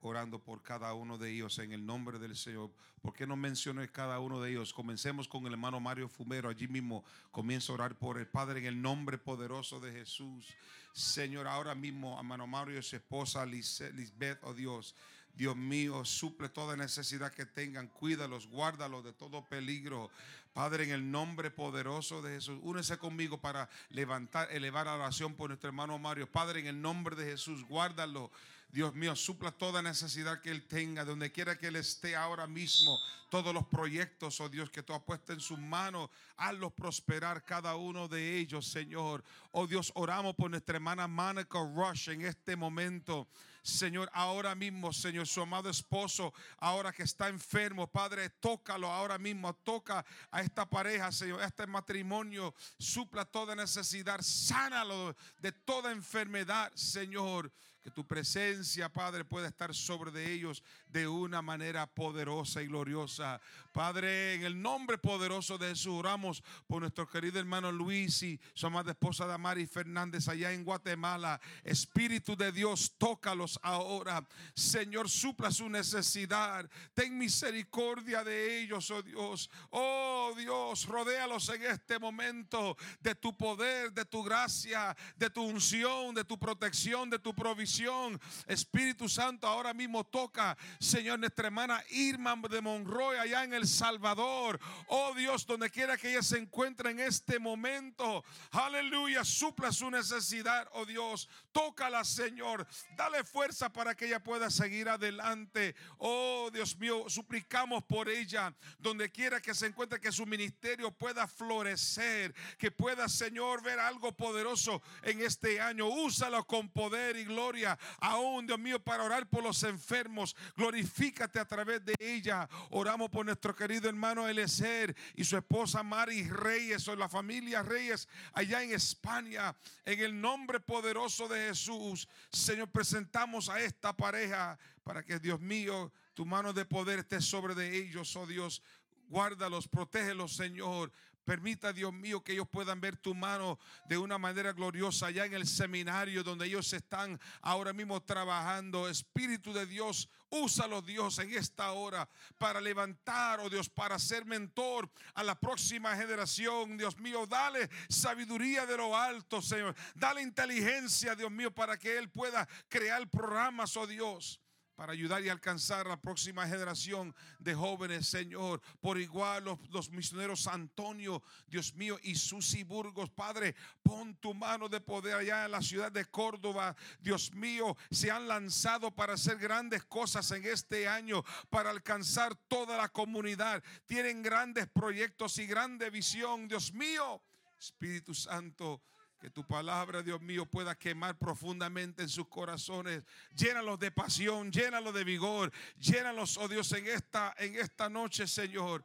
orando 0.07 0.39
por 0.39 0.63
cada 0.63 0.93
uno 0.95 1.19
de 1.19 1.31
ellos 1.31 1.59
en 1.59 1.73
el 1.73 1.85
nombre 1.85 2.19
del 2.19 2.37
Señor. 2.37 2.71
¿Por 3.03 3.13
qué 3.13 3.27
no 3.27 3.37
mencioné 3.37 3.91
cada 3.91 4.19
uno 4.21 4.41
de 4.41 4.51
ellos? 4.51 4.73
Comencemos 4.73 5.29
con 5.29 5.47
el 5.47 5.53
hermano 5.53 5.81
Mario 5.81 6.09
Fumero. 6.09 6.49
Allí 6.49 6.69
mismo 6.69 7.05
comienzo 7.31 7.73
a 7.73 7.75
orar 7.75 7.97
por 7.97 8.19
el 8.19 8.27
Padre 8.27 8.61
en 8.61 8.67
el 8.67 8.81
nombre 8.81 9.19
poderoso 9.19 9.81
de 9.81 9.93
Jesús. 9.93 10.55
Señor, 10.93 11.47
ahora 11.47 11.75
mismo, 11.75 12.17
hermano 12.19 12.47
Mario 12.47 12.83
su 12.83 12.97
esposa 12.97 13.45
Lisbeth, 13.45 14.39
oh 14.43 14.55
Dios. 14.55 14.95
Dios 15.35 15.55
mío, 15.55 16.03
suple 16.07 16.49
toda 16.49 16.77
necesidad 16.77 17.31
que 17.31 17.45
tengan, 17.45 17.89
cuídalos, 17.89 18.47
guárdalos 18.47 19.05
de 19.05 19.13
todo 19.13 19.45
peligro. 19.45 20.11
Padre, 20.55 20.85
en 20.85 20.91
el 20.93 21.11
nombre 21.11 21.51
poderoso 21.51 22.23
de 22.23 22.37
Jesús, 22.37 22.59
únese 22.63 22.97
conmigo 22.97 23.39
para 23.39 23.69
levantar, 23.91 24.51
elevar 24.51 24.87
la 24.87 24.95
oración 24.95 25.35
por 25.35 25.51
nuestro 25.51 25.69
hermano 25.69 25.99
Mario. 25.99 26.27
Padre, 26.33 26.61
en 26.61 26.67
el 26.67 26.81
nombre 26.81 27.15
de 27.15 27.27
Jesús, 27.27 27.63
guárdalo 27.69 28.31
Dios 28.69 28.95
mío, 28.95 29.17
supla 29.17 29.53
toda 29.53 29.81
necesidad 29.81 30.41
que 30.41 30.51
Él 30.51 30.67
tenga, 30.67 31.05
donde 31.05 31.33
quiera 31.33 31.59
que 31.59 31.69
Él 31.69 31.77
esté 31.77 32.15
ahora 32.15 32.47
mismo. 32.47 32.99
Todos 33.31 33.55
los 33.55 33.67
proyectos, 33.67 34.41
oh 34.41 34.49
Dios, 34.49 34.71
que 34.71 34.83
tú 34.83 34.93
has 34.93 35.03
puesto 35.03 35.33
en 35.33 35.41
sus 35.41 35.59
manos, 35.59 36.11
hazlos 36.37 36.73
prosperar 36.73 37.45
cada 37.45 37.75
uno 37.77 38.07
de 38.07 38.39
ellos, 38.39 38.67
Señor. 38.67 39.25
Oh 39.53 39.67
Dios, 39.67 39.91
oramos 39.95 40.35
por 40.35 40.51
nuestra 40.51 40.77
hermana 40.77 41.09
Monica 41.09 41.59
Rush 41.59 42.11
en 42.11 42.27
este 42.27 42.55
momento. 42.55 43.29
Señor, 43.67 44.09
ahora 44.13 44.55
mismo, 44.55 44.93
Señor, 44.93 45.27
su 45.27 45.41
amado 45.41 45.69
esposo, 45.69 46.33
ahora 46.59 46.93
que 46.93 47.03
está 47.03 47.29
enfermo, 47.29 47.89
Padre, 47.89 48.31
tócalo 48.31 48.89
ahora 48.93 49.19
mismo, 49.19 49.53
toca 49.55 50.05
a 50.31 50.41
esta 50.41 50.71
pareja, 50.71 51.11
Señor, 51.11 51.41
a 51.43 51.47
este 51.47 51.67
matrimonio, 51.67 52.55
supla 52.79 53.25
toda 53.25 53.57
necesidad, 53.57 54.21
sánalo 54.23 55.17
de 55.41 55.51
toda 55.51 55.91
enfermedad, 55.91 56.73
Señor. 56.77 57.51
Que 57.87 57.93
tu 57.93 58.05
presencia, 58.05 58.89
Padre, 58.89 59.25
pueda 59.25 59.47
estar 59.47 59.73
sobre 59.73 60.11
de 60.11 60.33
ellos 60.33 60.61
de 60.97 61.07
una 61.07 61.43
manera 61.43 61.87
poderosa 61.87 62.63
y 62.63 62.69
gloriosa. 62.69 63.39
Padre, 63.71 64.33
en 64.33 64.45
el 64.45 64.63
nombre 64.63 64.97
poderoso 64.97 65.59
de 65.59 65.69
Jesús, 65.69 65.99
oramos 65.99 66.43
por 66.67 66.81
nuestro 66.81 67.07
querido 67.07 67.39
hermano 67.39 67.71
Luis 67.71 68.23
y 68.23 68.41
su 68.55 68.67
amada 68.67 68.93
esposa 68.93 69.27
Damari 69.27 69.67
Fernández 69.67 70.27
allá 70.29 70.53
en 70.53 70.65
Guatemala. 70.65 71.39
Espíritu 71.63 72.35
de 72.35 72.51
Dios, 72.51 72.95
tócalos 72.97 73.61
ahora. 73.63 74.27
Señor, 74.55 75.11
supla 75.11 75.51
su 75.51 75.69
necesidad. 75.69 76.67
Ten 76.95 77.19
misericordia 77.19 78.25
de 78.25 78.63
ellos, 78.63 78.91
oh 78.91 79.03
Dios. 79.03 79.51
Oh 79.73 80.33
Dios, 80.35 80.87
rodéalos 80.87 81.47
en 81.51 81.63
este 81.65 81.99
momento 81.99 82.75
de 83.03 83.15
tu 83.15 83.37
poder, 83.37 83.93
de 83.93 84.07
tu 84.07 84.23
gracia, 84.23 84.97
de 85.17 85.29
tu 85.29 85.43
unción, 85.43 86.15
de 86.15 86.25
tu 86.25 86.39
protección, 86.39 87.11
de 87.11 87.19
tu 87.19 87.35
provisión 87.35 88.19
Espíritu 88.47 89.11
Santo, 89.11 89.47
ahora 89.47 89.75
mismo 89.75 90.03
toca, 90.05 90.57
Señor, 90.87 91.19
nuestra 91.19 91.49
hermana 91.49 91.83
Irma 91.91 92.37
de 92.49 92.61
Monroy 92.61 93.17
allá 93.17 93.43
en 93.43 93.53
El 93.53 93.67
Salvador. 93.67 94.61
Oh 94.87 95.15
Dios, 95.15 95.45
donde 95.45 95.69
quiera 95.69 95.97
que 95.97 96.11
ella 96.11 96.23
se 96.23 96.39
encuentre 96.39 96.91
en 96.93 97.01
este 97.01 97.41
momento. 97.41 98.25
Aleluya, 98.53 99.25
supla 99.25 99.73
su 99.73 99.91
necesidad, 99.91 100.69
oh 100.75 100.87
Dios. 100.87 101.29
Tócala, 101.51 102.05
Señor. 102.05 102.65
Dale 102.97 103.25
fuerza 103.25 103.73
para 103.73 103.97
que 103.97 104.07
ella 104.07 104.23
pueda 104.23 104.49
seguir 104.49 104.89
adelante. 104.89 105.75
Oh 105.99 106.51
Dios 106.53 106.77
mío, 106.79 107.07
suplicamos 107.09 107.83
por 107.83 108.09
ella, 108.09 108.55
donde 108.79 109.11
quiera 109.11 109.41
que 109.41 109.55
se 109.55 109.67
encuentre, 109.67 110.01
que 110.01 110.13
su 110.13 110.25
ministerio 110.25 110.93
pueda 110.93 111.27
florecer, 111.27 112.33
que 112.59 112.71
pueda, 112.71 113.09
Señor, 113.09 113.61
ver 113.61 113.81
algo 113.81 114.13
poderoso 114.13 114.81
en 115.03 115.21
este 115.21 115.61
año. 115.61 115.89
Úsalo 115.89 116.47
con 116.47 116.69
poder 116.69 117.17
y 117.17 117.25
gloria 117.25 117.77
aún, 117.99 118.47
Dios 118.47 118.61
mío, 118.61 118.79
para 118.79 119.03
orar 119.03 119.29
por 119.29 119.43
los 119.43 119.65
enfermos. 119.65 120.37
Glorifícate 120.67 121.39
a 121.39 121.45
través 121.45 121.85
de 121.85 121.95
ella. 122.01 122.49
Oramos 122.71 123.09
por 123.09 123.25
nuestro 123.25 123.55
querido 123.55 123.89
hermano 123.89 124.27
Elezer 124.27 124.97
y 125.15 125.23
su 125.23 125.37
esposa 125.37 125.85
Mari 125.85 126.29
Reyes, 126.29 126.89
o 126.89 126.97
la 126.97 127.09
familia 127.09 127.63
Reyes, 127.63 128.09
allá 128.33 128.65
en 128.65 128.73
España. 128.73 129.55
En 129.85 130.01
el 130.01 130.21
nombre 130.21 130.59
poderoso 130.59 131.29
de 131.29 131.47
Jesús, 131.47 132.09
Señor, 132.33 132.69
presentamos 132.69 133.49
a 133.49 133.61
esta 133.61 133.97
pareja 133.97 134.59
para 134.83 135.05
que, 135.05 135.21
Dios 135.21 135.39
mío, 135.41 135.93
tu 136.15 136.27
mano 136.27 136.53
de 136.53 136.65
poder 136.65 136.99
esté 136.99 137.21
sobre 137.21 137.55
de 137.55 137.77
ellos, 137.77 138.17
oh 138.17 138.27
Dios. 138.27 138.61
Guárdalos, 139.09 139.69
protégelos, 139.69 140.35
Señor. 140.35 140.91
Permita, 141.27 141.73
Dios 141.73 141.93
mío, 141.93 142.23
que 142.23 142.35
ellos 142.35 142.47
puedan 142.49 142.81
ver 142.81 142.97
tu 142.97 143.13
mano 143.13 143.59
de 143.89 143.99
una 143.99 144.17
manera 144.17 144.53
gloriosa 144.53 145.09
allá 145.09 145.25
en 145.25 145.35
el 145.35 145.45
seminario 145.45 146.23
donde 146.23 146.47
ellos 146.47 146.73
están 146.73 147.19
ahora 147.41 147.73
mismo 147.73 148.01
trabajando. 148.01 148.89
Espíritu 148.89 149.53
de 149.53 149.67
Dios, 149.67 150.09
úsalo 150.31 150.83
Dios 150.83 151.19
en 151.19 151.35
esta 151.35 151.73
hora 151.73 152.09
para 152.39 152.61
levantar, 152.61 153.41
oh 153.41 153.51
Dios, 153.51 153.69
para 153.69 153.99
ser 153.99 154.25
mentor 154.25 154.89
a 155.15 155.25
la 155.25 155.35
próxima 155.35 155.97
generación. 155.97 156.79
Dios 156.79 156.97
mío, 156.99 157.27
dale 157.27 157.69
sabiduría 157.89 158.65
de 158.65 158.77
lo 158.77 158.97
alto, 158.97 159.43
Señor. 159.43 159.75
Dale 159.97 160.23
inteligencia, 160.23 161.17
Dios 161.17 161.33
mío, 161.33 161.53
para 161.53 161.77
que 161.77 161.99
Él 161.99 162.09
pueda 162.09 162.47
crear 162.69 163.05
programas, 163.11 163.77
oh 163.77 163.89
Dios 163.89 164.41
para 164.77 164.93
ayudar 164.93 165.25
y 165.25 165.31
alcanzar 165.31 165.87
la 165.87 165.97
próxima 165.97 166.47
generación 166.47 167.15
de 167.39 167.55
jóvenes, 167.55 168.07
Señor. 168.07 168.61
Por 168.81 169.01
igual 169.01 169.59
los, 169.71 169.91
misioneros 169.91 170.47
Antonio, 170.47 171.23
Dios 171.47 171.75
mío, 171.75 171.99
y 172.03 172.15
Susi 172.15 172.63
Burgos, 172.63 173.09
Padre, 173.11 173.57
pon 173.83 174.15
tu 174.17 174.35
mano 174.35 174.69
de 174.69 174.81
poder 174.81 175.15
allá 175.15 175.47
en 175.47 175.53
la 175.53 175.63
ciudad 175.63 175.91
de 175.91 176.05
Córdoba. 176.05 176.77
Dios 177.01 177.33
mío, 177.33 177.75
se 177.91 178.11
han 178.11 178.29
lanzado 178.29 178.95
para 178.95 179.15
hacer 179.15 179.39
grandes 179.39 179.83
cosas 179.85 180.31
en 180.33 180.45
este 180.45 180.87
año, 180.87 181.25
para 181.49 181.71
alcanzar 181.71 182.35
toda 182.47 182.77
la 182.77 182.91
comunidad. 182.91 183.65
Tienen 183.87 184.23
grandes 184.23 184.69
proyectos 184.69 185.39
y 185.39 185.47
grande 185.47 185.89
visión, 185.89 186.49
Dios 186.49 186.75
mío. 186.75 187.23
Espíritu 187.59 188.13
Santo, 188.15 188.83
que 189.19 189.31
tu 189.31 189.47
palabra, 189.47 190.03
Dios 190.03 190.21
mío, 190.21 190.47
pueda 190.47 190.75
quemar 190.75 191.19
profundamente 191.19 192.03
en 192.03 192.09
sus 192.09 192.29
corazones. 192.29 193.03
Llénalos 193.35 193.79
de 193.79 193.91
pasión, 193.91 194.53
llénalos 194.53 194.95
de 194.95 195.05
vigor, 195.05 195.53
llénalos, 195.79 196.37
oh 196.37 196.49
Dios, 196.49 196.71
en 196.73 196.87
esta, 196.87 197.35
en 197.39 197.57
esta 197.57 197.89
noche, 197.89 198.27
Señor. 198.27 198.85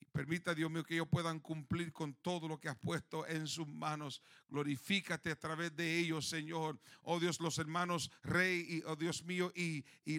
Y 0.00 0.06
permita, 0.06 0.54
Dios 0.54 0.70
mío, 0.70 0.82
que 0.82 0.94
ellos 0.94 1.08
puedan 1.10 1.40
cumplir 1.40 1.92
con 1.92 2.14
todo 2.14 2.48
lo 2.48 2.58
que 2.58 2.68
has 2.68 2.78
puesto 2.78 3.26
en 3.26 3.46
sus 3.46 3.66
manos. 3.68 4.22
Glorifícate 4.48 5.30
a 5.30 5.36
través 5.36 5.76
de 5.76 5.98
ellos, 5.98 6.28
Señor. 6.28 6.80
Oh 7.02 7.20
Dios, 7.20 7.40
los 7.40 7.58
hermanos 7.58 8.10
Rey 8.22 8.66
y, 8.68 8.82
oh 8.86 8.96
Dios 8.96 9.24
mío, 9.24 9.52
y, 9.54 9.84
y, 10.04 10.18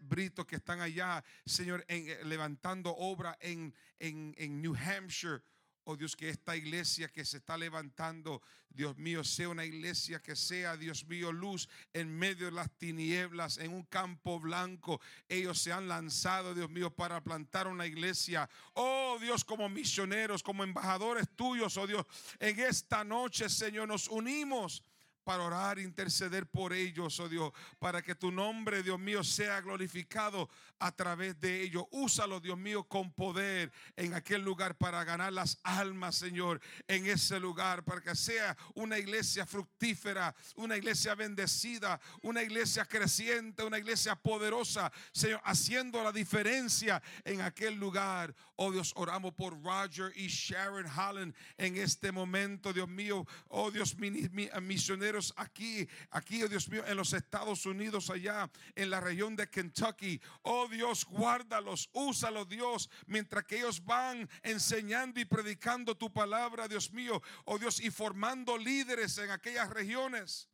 Brito 0.00 0.46
que 0.46 0.56
están 0.56 0.80
allá, 0.80 1.24
Señor, 1.46 1.84
en, 1.88 2.28
levantando 2.28 2.94
obra 2.94 3.36
en, 3.40 3.72
en, 4.00 4.34
en 4.36 4.60
New 4.60 4.74
Hampshire. 4.74 5.42
Oh 5.86 5.96
Dios, 5.96 6.16
que 6.16 6.30
esta 6.30 6.56
iglesia 6.56 7.08
que 7.08 7.26
se 7.26 7.36
está 7.36 7.58
levantando, 7.58 8.40
Dios 8.70 8.96
mío, 8.96 9.22
sea 9.22 9.50
una 9.50 9.66
iglesia 9.66 10.18
que 10.22 10.34
sea, 10.34 10.78
Dios 10.78 11.04
mío, 11.06 11.30
luz 11.30 11.68
en 11.92 12.08
medio 12.08 12.46
de 12.46 12.52
las 12.52 12.70
tinieblas, 12.78 13.58
en 13.58 13.70
un 13.70 13.82
campo 13.84 14.40
blanco. 14.40 14.98
Ellos 15.28 15.58
se 15.60 15.72
han 15.72 15.86
lanzado, 15.86 16.54
Dios 16.54 16.70
mío, 16.70 16.90
para 16.90 17.22
plantar 17.22 17.66
una 17.66 17.86
iglesia. 17.86 18.48
Oh 18.72 19.18
Dios, 19.20 19.44
como 19.44 19.68
misioneros, 19.68 20.42
como 20.42 20.64
embajadores 20.64 21.28
tuyos, 21.36 21.76
oh 21.76 21.86
Dios, 21.86 22.06
en 22.38 22.58
esta 22.60 23.04
noche, 23.04 23.50
Señor, 23.50 23.86
nos 23.86 24.08
unimos 24.08 24.82
para 25.24 25.42
orar, 25.42 25.78
interceder 25.78 26.46
por 26.46 26.72
ellos, 26.72 27.18
oh 27.18 27.28
Dios, 27.28 27.52
para 27.78 28.02
que 28.02 28.14
tu 28.14 28.30
nombre, 28.30 28.82
Dios 28.82 29.00
mío, 29.00 29.24
sea 29.24 29.60
glorificado 29.60 30.48
a 30.78 30.92
través 30.92 31.40
de 31.40 31.62
ellos. 31.62 31.84
Úsalo, 31.90 32.40
Dios 32.40 32.58
mío, 32.58 32.84
con 32.84 33.12
poder 33.12 33.72
en 33.96 34.14
aquel 34.14 34.42
lugar 34.42 34.76
para 34.76 35.02
ganar 35.04 35.32
las 35.32 35.58
almas, 35.62 36.16
Señor, 36.16 36.60
en 36.86 37.06
ese 37.06 37.40
lugar, 37.40 37.84
para 37.84 38.00
que 38.00 38.14
sea 38.14 38.56
una 38.74 38.98
iglesia 38.98 39.46
fructífera, 39.46 40.34
una 40.56 40.76
iglesia 40.76 41.14
bendecida, 41.14 42.00
una 42.22 42.42
iglesia 42.42 42.84
creciente, 42.84 43.64
una 43.64 43.78
iglesia 43.78 44.14
poderosa, 44.16 44.92
Señor, 45.12 45.40
haciendo 45.44 46.02
la 46.02 46.12
diferencia 46.12 47.02
en 47.24 47.40
aquel 47.40 47.74
lugar. 47.74 48.34
Oh 48.56 48.70
Dios, 48.70 48.92
oramos 48.96 49.34
por 49.34 49.60
Roger 49.62 50.12
y 50.14 50.28
Sharon 50.28 50.86
Holland 50.86 51.34
en 51.56 51.76
este 51.76 52.12
momento, 52.12 52.72
Dios 52.72 52.88
mío, 52.88 53.26
oh 53.48 53.70
Dios, 53.70 53.96
misionero 53.96 55.13
aquí, 55.36 55.88
aquí, 56.10 56.42
oh 56.42 56.48
Dios 56.48 56.68
mío, 56.68 56.84
en 56.86 56.96
los 56.96 57.12
Estados 57.12 57.66
Unidos, 57.66 58.10
allá 58.10 58.50
en 58.74 58.90
la 58.90 59.00
región 59.00 59.36
de 59.36 59.48
Kentucky. 59.48 60.20
Oh 60.42 60.68
Dios, 60.68 61.04
guárdalos, 61.04 61.90
úsalos, 61.92 62.48
Dios, 62.48 62.90
mientras 63.06 63.44
que 63.44 63.58
ellos 63.58 63.84
van 63.84 64.28
enseñando 64.42 65.20
y 65.20 65.24
predicando 65.24 65.96
tu 65.96 66.12
palabra, 66.12 66.68
Dios 66.68 66.92
mío, 66.92 67.22
oh 67.44 67.58
Dios, 67.58 67.80
y 67.80 67.90
formando 67.90 68.58
líderes 68.58 69.18
en 69.18 69.30
aquellas 69.30 69.70
regiones. 69.70 70.48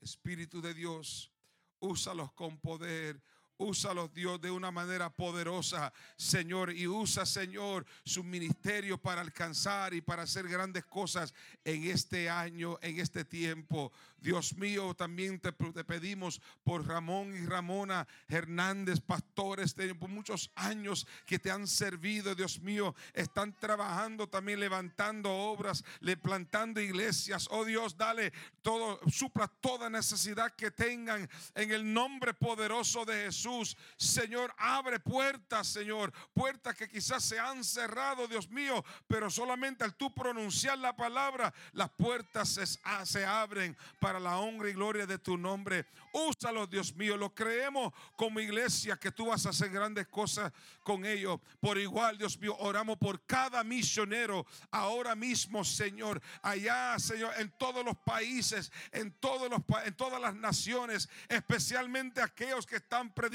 Espíritu 0.00 0.60
de 0.60 0.74
Dios, 0.74 1.32
úsalos 1.78 2.32
con 2.32 2.58
poder. 2.58 3.22
Úsalos, 3.62 4.12
Dios, 4.12 4.40
de 4.40 4.50
una 4.50 4.70
manera 4.70 5.10
poderosa, 5.10 5.92
Señor. 6.16 6.72
Y 6.72 6.86
usa, 6.86 7.24
Señor, 7.24 7.86
su 8.04 8.24
ministerio 8.24 8.98
para 8.98 9.20
alcanzar 9.20 9.94
y 9.94 10.00
para 10.00 10.22
hacer 10.22 10.48
grandes 10.48 10.84
cosas 10.84 11.32
en 11.64 11.84
este 11.84 12.28
año, 12.28 12.78
en 12.82 12.98
este 12.98 13.24
tiempo. 13.24 13.92
Dios 14.22 14.56
mío, 14.56 14.94
también 14.94 15.40
te, 15.40 15.52
pedimos 15.52 16.40
por 16.62 16.86
Ramón 16.86 17.34
y 17.34 17.44
Ramona 17.44 18.06
Hernández, 18.28 19.00
pastores, 19.00 19.74
por 19.98 20.08
muchos 20.08 20.50
años 20.54 21.06
que 21.26 21.40
te 21.40 21.50
han 21.50 21.66
servido, 21.66 22.34
Dios 22.34 22.60
mío. 22.60 22.94
Están 23.14 23.52
trabajando 23.58 24.28
también, 24.28 24.60
levantando 24.60 25.30
obras, 25.30 25.84
plantando 26.22 26.80
iglesias. 26.80 27.48
Oh 27.50 27.64
Dios, 27.64 27.96
dale 27.96 28.32
todo, 28.62 29.00
supla 29.10 29.48
toda 29.48 29.90
necesidad 29.90 30.54
que 30.54 30.70
tengan 30.70 31.28
en 31.54 31.70
el 31.72 31.92
nombre 31.92 32.32
poderoso 32.32 33.04
de 33.04 33.24
Jesús. 33.24 33.51
Señor, 33.96 34.54
abre 34.56 35.00
puertas, 35.00 35.66
Señor, 35.66 36.12
puertas 36.32 36.74
que 36.74 36.88
quizás 36.88 37.24
se 37.24 37.38
han 37.38 37.64
cerrado, 37.64 38.26
Dios 38.26 38.48
mío, 38.48 38.84
pero 39.06 39.30
solamente 39.30 39.84
al 39.84 39.94
tú 39.94 40.14
pronunciar 40.14 40.78
la 40.78 40.96
palabra, 40.96 41.52
las 41.72 41.90
puertas 41.90 42.48
se, 42.48 42.64
ah, 42.84 43.04
se 43.04 43.24
abren 43.24 43.76
para 44.00 44.18
la 44.18 44.38
honra 44.38 44.68
y 44.68 44.72
gloria 44.72 45.06
de 45.06 45.18
tu 45.18 45.36
nombre. 45.36 45.86
Úsalo, 46.12 46.66
Dios 46.66 46.94
mío, 46.94 47.16
lo 47.16 47.34
creemos 47.34 47.92
como 48.16 48.40
iglesia 48.40 48.96
que 48.96 49.12
tú 49.12 49.26
vas 49.26 49.46
a 49.46 49.50
hacer 49.50 49.70
grandes 49.70 50.06
cosas 50.08 50.52
con 50.82 51.04
ellos. 51.04 51.40
Por 51.60 51.78
igual, 51.78 52.18
Dios 52.18 52.38
mío, 52.38 52.56
oramos 52.58 52.98
por 52.98 53.24
cada 53.26 53.64
misionero 53.64 54.46
ahora 54.70 55.14
mismo, 55.14 55.64
Señor, 55.64 56.20
allá, 56.42 56.98
Señor, 56.98 57.32
en 57.38 57.50
todos 57.58 57.84
los 57.84 57.96
países, 57.98 58.70
en 58.92 59.12
todos 59.12 59.50
los 59.50 59.60
en 59.84 59.94
todas 59.94 60.20
las 60.20 60.34
naciones, 60.34 61.08
especialmente 61.28 62.20
aquellos 62.20 62.66
que 62.66 62.76
están 62.76 63.12
predicando 63.12 63.31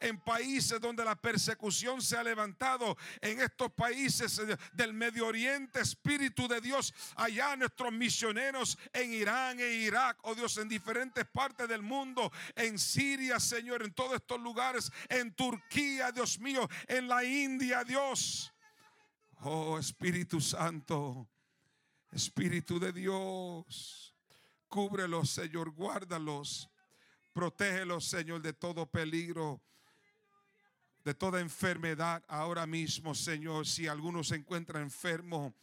en 0.00 0.20
países 0.20 0.80
donde 0.80 1.04
la 1.04 1.16
persecución 1.16 2.00
se 2.00 2.16
ha 2.16 2.22
levantado, 2.22 2.96
en 3.20 3.40
estos 3.40 3.72
países 3.72 4.40
del 4.72 4.92
Medio 4.92 5.26
Oriente, 5.26 5.80
Espíritu 5.80 6.46
de 6.46 6.60
Dios, 6.60 6.94
allá 7.16 7.56
nuestros 7.56 7.92
misioneros 7.92 8.78
en 8.92 9.12
Irán 9.12 9.58
e 9.60 9.72
Irak, 9.74 10.18
oh 10.22 10.34
Dios, 10.34 10.56
en 10.58 10.68
diferentes 10.68 11.24
partes 11.26 11.68
del 11.68 11.82
mundo, 11.82 12.30
en 12.54 12.78
Siria, 12.78 13.40
Señor, 13.40 13.82
en 13.82 13.92
todos 13.92 14.14
estos 14.14 14.40
lugares, 14.40 14.90
en 15.08 15.34
Turquía, 15.34 16.12
Dios 16.12 16.38
mío, 16.38 16.68
en 16.86 17.08
la 17.08 17.24
India, 17.24 17.84
Dios. 17.84 18.52
Oh 19.42 19.78
Espíritu 19.78 20.40
Santo, 20.40 21.28
Espíritu 22.12 22.78
de 22.78 22.92
Dios, 22.92 24.14
cúbrelos, 24.68 25.30
Señor, 25.30 25.70
guárdalos, 25.70 26.68
protégelos, 27.32 28.06
Señor, 28.06 28.42
de 28.42 28.52
todo 28.52 28.86
peligro 28.86 29.60
de 31.04 31.14
toda 31.14 31.40
enfermedad 31.40 32.22
ahora 32.28 32.66
mismo, 32.66 33.14
Señor. 33.14 33.66
Si 33.66 33.88
alguno 33.88 34.22
se 34.22 34.36
encuentra 34.36 34.80
enfermo, 34.80 35.54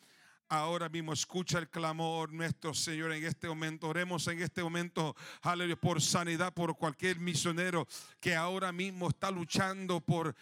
Ahora 0.49 0.87
mismo 0.87 1.11
escucha 1.11 1.59
el 1.59 1.69
clamor 1.69 2.31
nuestro 2.31 2.73
Señor 2.73 3.11
en 3.11 3.25
este 3.25 3.49
momento. 3.49 3.89
Oremos 3.89 4.25
en 4.29 4.41
este 4.41 4.63
momento, 4.63 5.13
aleluya, 5.41 5.75
por 5.75 6.01
sanidad, 6.01 6.53
por 6.53 6.77
cualquier 6.77 7.19
misionero 7.19 7.85
que 8.21 8.33
ahora 8.33 8.71
mismo 8.71 9.09
está 9.09 9.29
luchando 9.29 9.99
por 9.99 10.33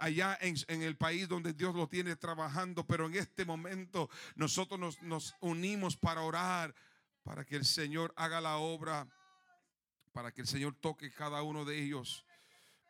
allá 0.00 0.38
en, 0.42 0.82
el 0.82 0.96
país 0.98 1.28
donde 1.28 1.54
Dios 1.54 1.74
lo 1.74 1.88
tiene 1.88 2.14
trabajando. 2.14 2.86
Pero 2.86 3.06
en 3.06 3.14
este 3.14 3.46
momento 3.46 4.10
nosotros 4.34 4.78
nos, 4.78 5.02
nos 5.02 5.34
unimos 5.40 5.96
para 5.96 6.20
orar, 6.20 6.74
para 7.22 7.42
que 7.46 7.56
el 7.56 7.64
Señor 7.64 8.12
haga 8.16 8.42
la 8.42 8.58
obra, 8.58 9.08
para 10.14 10.32
que 10.32 10.40
el 10.40 10.46
Señor 10.46 10.74
toque 10.80 11.10
cada 11.10 11.42
uno 11.42 11.66
de 11.66 11.82
ellos 11.82 12.24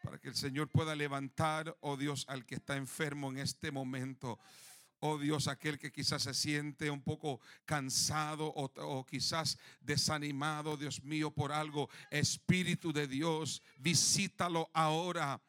para 0.04 0.18
que 0.18 0.28
el 0.28 0.36
Señor 0.36 0.68
pueda 0.68 0.94
levantar, 0.94 1.74
oh 1.80 1.96
Dios, 1.96 2.26
al 2.28 2.44
que 2.44 2.56
está 2.56 2.76
enfermo 2.76 3.30
en 3.30 3.38
este 3.38 3.72
momento. 3.72 4.38
Oh 5.00 5.16
Dios, 5.16 5.48
aquel 5.48 5.78
que 5.78 5.90
quizás 5.90 6.24
se 6.24 6.34
siente 6.34 6.90
un 6.90 7.00
poco 7.02 7.40
cansado 7.64 8.52
o, 8.54 9.06
quizás 9.06 9.58
desanimado, 9.80 10.76
Dios 10.76 11.02
mío, 11.02 11.30
por 11.30 11.52
algo. 11.52 11.88
Espíritu 12.10 12.92
de 12.92 13.06
Dios, 13.08 13.62
visítalo 13.78 14.70
ahora. 14.74 15.40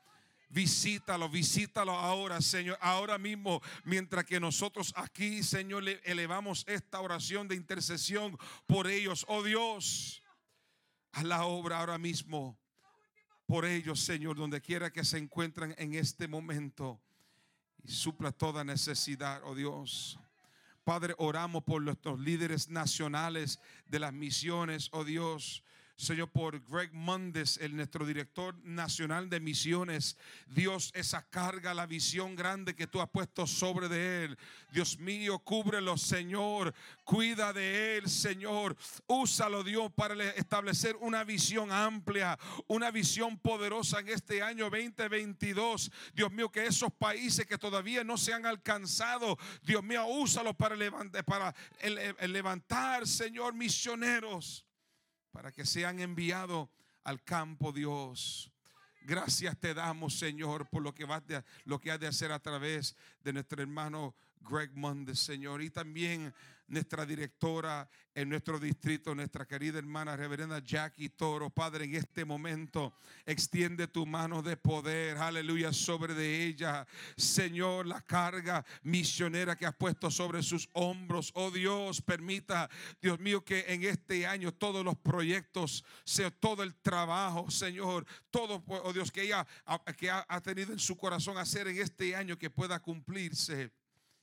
Visítalo, 0.47 1.27
visítalo 1.27 1.91
ahora, 1.91 2.41
Señor. 2.41 2.77
Ahora 2.79 3.17
mismo, 3.17 3.61
mientras 3.83 4.23
que 4.23 4.39
nosotros 4.39 4.93
aquí, 4.95 5.43
Señor, 5.43 5.83
le 5.83 5.99
elevamos 6.05 6.63
esta 6.67 7.01
oración 7.01 7.49
de 7.49 7.55
intercesión 7.55 8.37
por 8.67 8.87
ellos. 8.87 9.25
Oh 9.27 9.43
Dios, 9.43 10.23
a 11.15 11.23
la 11.23 11.45
obra 11.45 11.79
ahora 11.79 11.97
mismo 11.97 12.59
por 13.45 13.63
ellos, 13.65 14.01
Señor, 14.01 14.35
donde 14.35 14.59
quiera 14.59 14.91
que 14.91 15.05
se 15.05 15.17
encuentran 15.17 15.73
en 15.77 15.93
este 15.93 16.27
momento 16.27 17.01
y 17.83 17.91
supla 17.91 18.33
toda 18.33 18.65
necesidad, 18.65 19.41
oh 19.45 19.55
Dios. 19.55 20.19
Padre, 20.83 21.15
oramos 21.17 21.63
por 21.63 21.81
nuestros 21.81 22.19
líderes 22.19 22.69
nacionales 22.69 23.59
de 23.85 23.99
las 23.99 24.11
misiones, 24.11 24.89
oh 24.91 25.05
Dios. 25.05 25.63
Señor, 25.97 26.29
por 26.29 26.59
Greg 26.59 26.91
Mondes, 26.93 27.57
el 27.61 27.73
nuestro 27.73 28.05
director 28.05 28.53
nacional 28.65 29.29
de 29.29 29.39
misiones. 29.39 30.17
Dios, 30.45 30.91
esa 30.93 31.21
carga, 31.29 31.73
la 31.73 31.85
visión 31.85 32.35
grande 32.35 32.75
que 32.75 32.85
tú 32.85 32.99
has 32.99 33.09
puesto 33.09 33.47
sobre 33.47 33.87
de 33.87 34.25
él. 34.25 34.37
Dios 34.73 34.99
mío, 34.99 35.39
cúbrelo, 35.39 35.97
Señor. 35.97 36.73
Cuida 37.05 37.53
de 37.53 37.95
él, 37.95 38.09
Señor. 38.09 38.75
Úsalo, 39.07 39.63
Dios, 39.63 39.89
para 39.93 40.21
establecer 40.31 40.97
una 40.99 41.23
visión 41.23 41.71
amplia, 41.71 42.37
una 42.67 42.91
visión 42.91 43.37
poderosa 43.37 44.01
en 44.01 44.09
este 44.09 44.41
año 44.41 44.69
2022. 44.69 45.89
Dios 46.13 46.29
mío, 46.29 46.51
que 46.51 46.65
esos 46.65 46.91
países 46.91 47.47
que 47.47 47.57
todavía 47.57 48.03
no 48.03 48.17
se 48.17 48.33
han 48.33 48.45
alcanzado, 48.45 49.37
Dios 49.63 49.81
mío, 49.81 50.05
úsalo 50.07 50.53
para 50.53 50.75
levantar, 50.75 51.23
para 51.23 51.55
levantar, 52.27 53.07
Señor, 53.07 53.53
misioneros 53.53 54.65
para 55.35 55.51
que 55.51 55.65
sean 55.65 55.99
enviados 55.99 56.69
al 57.03 57.21
campo, 57.21 57.73
Dios. 57.73 58.49
Gracias 59.01 59.59
te 59.59 59.73
damos, 59.73 60.17
Señor, 60.17 60.65
por 60.69 60.81
lo 60.81 60.95
que, 60.95 61.03
vas 61.03 61.27
de, 61.27 61.43
lo 61.65 61.77
que 61.77 61.91
has 61.91 61.99
de 61.99 62.07
hacer 62.07 62.31
a 62.31 62.39
través 62.39 62.95
de 63.21 63.33
nuestro 63.33 63.61
hermano 63.61 64.15
Greg 64.49 64.71
Mondes, 64.73 65.19
Señor. 65.19 65.61
Y 65.61 65.69
también 65.69 66.33
nuestra 66.67 67.05
directora 67.05 67.87
en 68.13 68.29
nuestro 68.29 68.59
distrito, 68.59 69.13
nuestra 69.13 69.45
querida 69.45 69.77
hermana 69.77 70.15
reverenda 70.15 70.59
Jackie 70.59 71.09
Toro. 71.09 71.49
Padre, 71.49 71.85
en 71.85 71.95
este 71.95 72.23
momento 72.23 72.93
extiende 73.25 73.87
tu 73.87 74.05
mano 74.05 74.41
de 74.41 74.55
poder, 74.55 75.17
aleluya, 75.17 75.73
sobre 75.73 76.13
de 76.13 76.45
ella. 76.45 76.87
Señor, 77.17 77.85
la 77.85 78.01
carga 78.01 78.65
misionera 78.83 79.57
que 79.57 79.65
has 79.65 79.75
puesto 79.75 80.09
sobre 80.09 80.41
sus 80.43 80.69
hombros. 80.73 81.31
Oh 81.35 81.51
Dios, 81.51 82.01
permita, 82.01 82.69
Dios 83.01 83.19
mío, 83.19 83.43
que 83.43 83.65
en 83.67 83.83
este 83.83 84.25
año 84.25 84.53
todos 84.53 84.83
los 84.83 84.95
proyectos, 84.97 85.83
todo 86.39 86.63
el 86.63 86.73
trabajo, 86.75 87.51
Señor, 87.51 88.05
todo, 88.31 88.63
oh 88.67 88.93
Dios, 88.93 89.11
que 89.11 89.23
ella 89.23 89.45
que 89.97 90.09
ha 90.09 90.41
tenido 90.41 90.71
en 90.71 90.79
su 90.79 90.95
corazón 90.97 91.37
hacer 91.37 91.67
en 91.67 91.79
este 91.79 92.15
año 92.15 92.37
que 92.37 92.49
pueda 92.49 92.81
cumplirse 92.81 93.71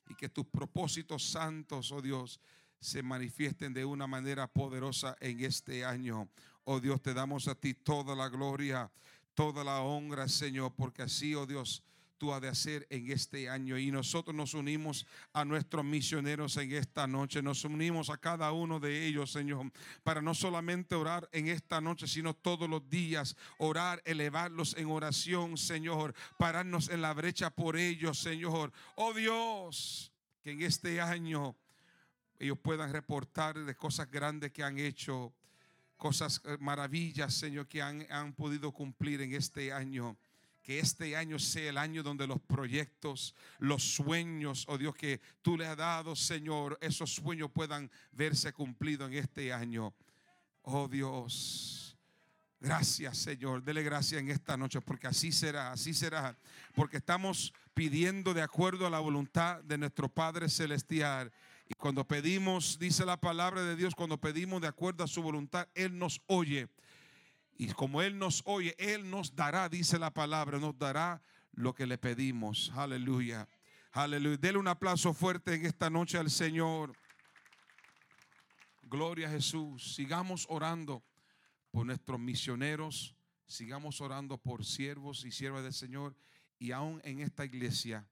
y 0.08 0.14
que 0.14 0.28
tus 0.28 0.46
propósitos 0.46 1.24
santos, 1.24 1.92
oh 1.92 2.02
Dios, 2.02 2.40
se 2.80 3.02
manifiesten 3.02 3.72
de 3.72 3.84
una 3.84 4.06
manera 4.06 4.46
poderosa 4.46 5.16
en 5.20 5.44
este 5.44 5.84
año. 5.84 6.28
Oh 6.64 6.80
Dios, 6.80 7.00
te 7.00 7.14
damos 7.14 7.48
a 7.48 7.54
ti 7.54 7.74
toda 7.74 8.16
la 8.16 8.28
gloria, 8.28 8.90
toda 9.34 9.64
la 9.64 9.80
honra, 9.80 10.28
Señor, 10.28 10.72
porque 10.74 11.02
así, 11.02 11.34
oh 11.34 11.46
Dios, 11.46 11.82
tú 12.22 12.32
has 12.32 12.40
de 12.40 12.46
hacer 12.46 12.86
en 12.88 13.10
este 13.10 13.50
año. 13.50 13.76
Y 13.76 13.90
nosotros 13.90 14.32
nos 14.32 14.54
unimos 14.54 15.08
a 15.32 15.44
nuestros 15.44 15.84
misioneros 15.84 16.56
en 16.56 16.70
esta 16.70 17.08
noche. 17.08 17.42
Nos 17.42 17.64
unimos 17.64 18.10
a 18.10 18.16
cada 18.16 18.52
uno 18.52 18.78
de 18.78 19.08
ellos, 19.08 19.32
Señor, 19.32 19.72
para 20.04 20.22
no 20.22 20.32
solamente 20.32 20.94
orar 20.94 21.28
en 21.32 21.48
esta 21.48 21.80
noche, 21.80 22.06
sino 22.06 22.32
todos 22.32 22.70
los 22.70 22.88
días. 22.88 23.36
Orar, 23.58 24.00
elevarlos 24.04 24.76
en 24.76 24.86
oración, 24.86 25.58
Señor. 25.58 26.14
Pararnos 26.38 26.90
en 26.90 27.02
la 27.02 27.12
brecha 27.12 27.50
por 27.50 27.76
ellos, 27.76 28.20
Señor. 28.20 28.72
Oh 28.94 29.12
Dios, 29.12 30.12
que 30.44 30.52
en 30.52 30.62
este 30.62 31.00
año 31.00 31.56
ellos 32.38 32.58
puedan 32.62 32.92
reportar 32.92 33.58
de 33.58 33.74
cosas 33.74 34.08
grandes 34.08 34.52
que 34.52 34.62
han 34.62 34.78
hecho, 34.78 35.34
cosas 35.96 36.40
eh, 36.44 36.56
maravillas, 36.60 37.34
Señor, 37.34 37.66
que 37.66 37.82
han, 37.82 38.06
han 38.12 38.32
podido 38.32 38.70
cumplir 38.70 39.22
en 39.22 39.34
este 39.34 39.72
año 39.72 40.16
que 40.62 40.78
este 40.78 41.16
año 41.16 41.38
sea 41.38 41.70
el 41.70 41.78
año 41.78 42.02
donde 42.02 42.26
los 42.26 42.40
proyectos, 42.40 43.34
los 43.58 43.82
sueños, 43.82 44.64
oh 44.68 44.78
Dios, 44.78 44.94
que 44.94 45.20
tú 45.42 45.58
le 45.58 45.66
has 45.66 45.76
dado, 45.76 46.14
Señor, 46.14 46.78
esos 46.80 47.12
sueños 47.14 47.50
puedan 47.50 47.90
verse 48.12 48.52
cumplidos 48.52 49.08
en 49.10 49.18
este 49.18 49.52
año. 49.52 49.92
Oh 50.62 50.86
Dios, 50.86 51.98
gracias, 52.60 53.18
Señor. 53.18 53.64
Dele 53.64 53.82
gracias 53.82 54.20
en 54.20 54.30
esta 54.30 54.56
noche, 54.56 54.80
porque 54.80 55.08
así 55.08 55.32
será, 55.32 55.72
así 55.72 55.92
será. 55.92 56.38
Porque 56.74 56.98
estamos 56.98 57.52
pidiendo 57.74 58.32
de 58.32 58.42
acuerdo 58.42 58.86
a 58.86 58.90
la 58.90 59.00
voluntad 59.00 59.62
de 59.64 59.78
nuestro 59.78 60.08
Padre 60.08 60.48
Celestial. 60.48 61.32
Y 61.68 61.74
cuando 61.74 62.06
pedimos, 62.06 62.78
dice 62.78 63.04
la 63.04 63.20
palabra 63.20 63.62
de 63.62 63.74
Dios, 63.74 63.94
cuando 63.94 64.20
pedimos 64.20 64.60
de 64.60 64.68
acuerdo 64.68 65.02
a 65.02 65.08
su 65.08 65.22
voluntad, 65.22 65.66
Él 65.74 65.98
nos 65.98 66.20
oye. 66.26 66.68
Y 67.62 67.72
como 67.74 68.02
Él 68.02 68.18
nos 68.18 68.42
oye, 68.44 68.74
Él 68.76 69.08
nos 69.08 69.36
dará, 69.36 69.68
dice 69.68 69.96
la 69.96 70.12
palabra, 70.12 70.58
nos 70.58 70.76
dará 70.76 71.22
lo 71.52 71.72
que 71.72 71.86
le 71.86 71.96
pedimos. 71.96 72.72
Aleluya. 72.74 73.48
Aleluya. 73.92 74.36
Dele 74.36 74.58
un 74.58 74.66
aplauso 74.66 75.14
fuerte 75.14 75.54
en 75.54 75.66
esta 75.66 75.88
noche 75.88 76.18
al 76.18 76.28
Señor. 76.28 76.92
Gloria 78.82 79.28
a 79.28 79.30
Jesús. 79.30 79.94
Sigamos 79.94 80.44
orando 80.48 81.04
por 81.70 81.86
nuestros 81.86 82.18
misioneros. 82.18 83.14
Sigamos 83.46 84.00
orando 84.00 84.38
por 84.38 84.64
siervos 84.64 85.24
y 85.24 85.30
siervas 85.30 85.62
del 85.62 85.72
Señor. 85.72 86.16
Y 86.58 86.72
aún 86.72 87.00
en 87.04 87.20
esta 87.20 87.44
iglesia 87.44 88.08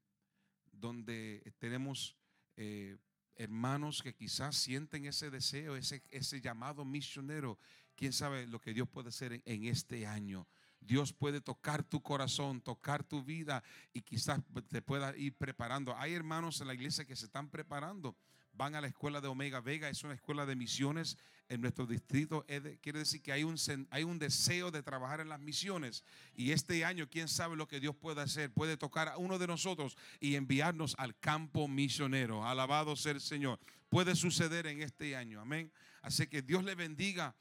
donde 0.71 1.53
tenemos 1.59 2.17
eh, 2.57 2.99
hermanos 3.35 4.01
que 4.01 4.15
quizás 4.15 4.55
sienten 4.55 5.07
ese 5.07 5.29
deseo, 5.29 5.75
ese, 5.75 6.05
ese 6.11 6.41
llamado 6.41 6.85
misionero 6.85 7.59
quién 8.01 8.15
sabe 8.15 8.47
lo 8.47 8.63
que 8.63 8.73
Dios 8.73 8.89
puede 8.89 9.11
hacer 9.11 9.43
en, 9.45 9.65
este 9.67 10.07
año. 10.07 10.49
Dios 10.81 11.13
puede 11.13 11.43
tocar 11.43 11.83
tu 11.83 12.03
corazón, 12.03 12.63
tocar 12.63 13.05
tu 13.05 13.23
vida 13.23 13.63
y 13.93 14.01
quizás 14.01 14.41
te 14.71 14.81
pueda 14.81 15.15
ir 15.19 15.35
preparando. 15.35 15.95
Hay 15.95 16.15
hermanos 16.15 16.63
en 16.63 16.69
la 16.69 16.73
iglesia 16.73 17.05
que 17.05 17.15
se 17.15 17.27
están 17.27 17.51
preparando. 17.51 18.17
Van 18.55 18.75
a 18.75 18.81
la 18.81 18.87
escuela 18.87 19.21
de 19.21 19.29
Omega 19.29 19.61
Vega, 19.61 19.91
es 19.91 20.03
una 20.03 20.15
escuela 20.15 20.47
de 20.47 20.57
misiones 20.57 21.19
en 21.51 21.61
nuestro 21.61 21.87
distrito. 21.87 22.47
Quiere 22.81 23.01
decir 23.01 23.21
que 23.21 23.33
hay 23.33 23.45
un, 23.45 23.57
hay 23.91 24.05
un 24.05 24.19
deseo 24.19 24.71
de 24.71 24.83
trabajar 24.83 25.21
en 25.21 25.29
las 25.29 25.39
misiones. 25.39 26.03
Y 26.35 26.53
este 26.53 26.87
año, 26.87 27.07
quién 27.11 27.29
sabe 27.29 27.55
lo 27.55 27.69
que 27.69 27.81
Dios 27.81 27.95
puede 27.95 28.23
hacer. 28.23 28.51
Puede 28.51 28.79
tocar 28.79 29.09
a 29.09 29.19
uno 29.19 29.39
de 29.39 29.47
nosotros 29.47 29.95
y 30.21 30.37
enviarnos 30.37 30.95
al 30.97 31.19
campo 31.19 31.69
misionero. 31.69 32.47
Alabado 32.47 32.97
sea 32.97 33.13
el 33.13 33.21
Señor. 33.21 33.61
Puede 33.91 34.17
suceder 34.17 34.67
en 34.67 34.81
este 34.81 35.17
año. 35.17 35.39
Amén. 35.39 35.71
Así 36.01 36.27
que 36.29 36.41
Dios 36.41 36.65
le 36.65 36.75
bendiga. 36.75 37.37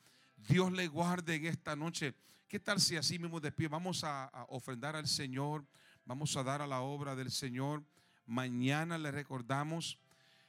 Dios 0.47 0.71
le 0.71 0.87
guarde 0.87 1.35
en 1.35 1.45
esta 1.45 1.75
noche. 1.75 2.15
¿Qué 2.47 2.59
tal 2.59 2.79
si 2.79 2.95
así 2.95 3.19
mismo 3.19 3.39
de 3.39 3.51
pie 3.51 3.67
vamos 3.67 4.03
a, 4.03 4.31
ofrendar 4.49 4.95
al 4.95 5.07
Señor? 5.07 5.65
Vamos 6.05 6.35
a 6.37 6.43
dar 6.43 6.61
a 6.61 6.67
la 6.67 6.81
obra 6.81 7.15
del 7.15 7.31
Señor. 7.31 7.83
Mañana 8.25 8.97
le 8.97 9.11
recordamos, 9.11 9.99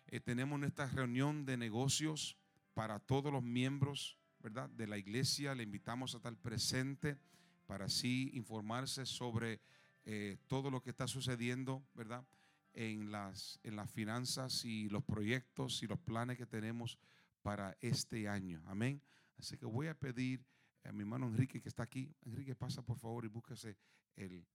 eh, 0.06 0.20
tenemos 0.20 0.58
nuestra 0.58 0.86
reunión 0.86 1.44
de 1.44 1.56
negocios 1.56 2.36
para 2.72 2.98
todos 3.00 3.32
los 3.32 3.42
miembros, 3.42 4.16
¿verdad? 4.38 4.70
De 4.70 4.86
la 4.86 4.96
iglesia. 4.96 5.54
Le 5.54 5.62
invitamos 5.62 6.14
a 6.14 6.18
estar 6.18 6.34
presente 6.36 7.18
para 7.66 7.86
así 7.86 8.30
informarse 8.34 9.04
sobre 9.04 9.60
eh, 10.04 10.38
todo 10.46 10.70
lo 10.70 10.82
que 10.82 10.90
está 10.90 11.06
sucediendo, 11.06 11.82
¿verdad? 11.94 12.24
En 12.72 13.12
las, 13.12 13.60
en 13.62 13.76
las 13.76 13.90
finanzas 13.90 14.64
y 14.64 14.88
los 14.88 15.04
proyectos 15.04 15.82
y 15.82 15.86
los 15.86 15.98
planes 15.98 16.38
que 16.38 16.46
tenemos 16.46 16.98
para 17.42 17.76
este 17.80 18.28
año. 18.28 18.62
Amén. 18.66 19.02
Así 19.40 19.56
que 19.56 19.64
voy 19.64 19.86
a 19.86 19.98
pedir 19.98 20.44
a 20.84 20.92
mi 20.92 21.00
hermano 21.00 21.26
Enrique 21.26 21.62
que 21.62 21.70
está 21.70 21.82
aquí. 21.82 22.14
Enrique, 22.26 22.54
pasa 22.54 22.82
por 22.82 22.98
favor 22.98 23.24
y 23.24 23.28
búsquese 23.28 23.74
el, 24.14 24.46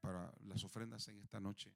para 0.00 0.32
las 0.46 0.64
ofrendas 0.64 1.06
en 1.08 1.20
esta 1.20 1.38
noche. 1.38 1.70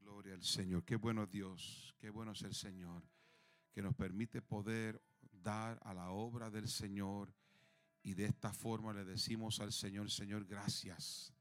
Gloria 0.00 0.32
al 0.32 0.42
Señor. 0.42 0.84
Qué 0.86 0.96
bueno 0.96 1.26
Dios. 1.26 1.94
Qué 1.98 2.08
bueno 2.08 2.32
es 2.32 2.40
el 2.40 2.54
Señor. 2.54 3.02
Que 3.74 3.82
nos 3.82 3.94
permite 3.94 4.40
poder 4.40 5.02
dar 5.30 5.78
a 5.82 5.92
la 5.92 6.12
obra 6.12 6.50
del 6.50 6.66
Señor. 6.66 7.30
Y 8.02 8.14
de 8.14 8.24
esta 8.24 8.54
forma 8.54 8.94
le 8.94 9.04
decimos 9.04 9.60
al 9.60 9.70
Señor, 9.70 10.10
Señor, 10.10 10.46
gracias 10.46 11.34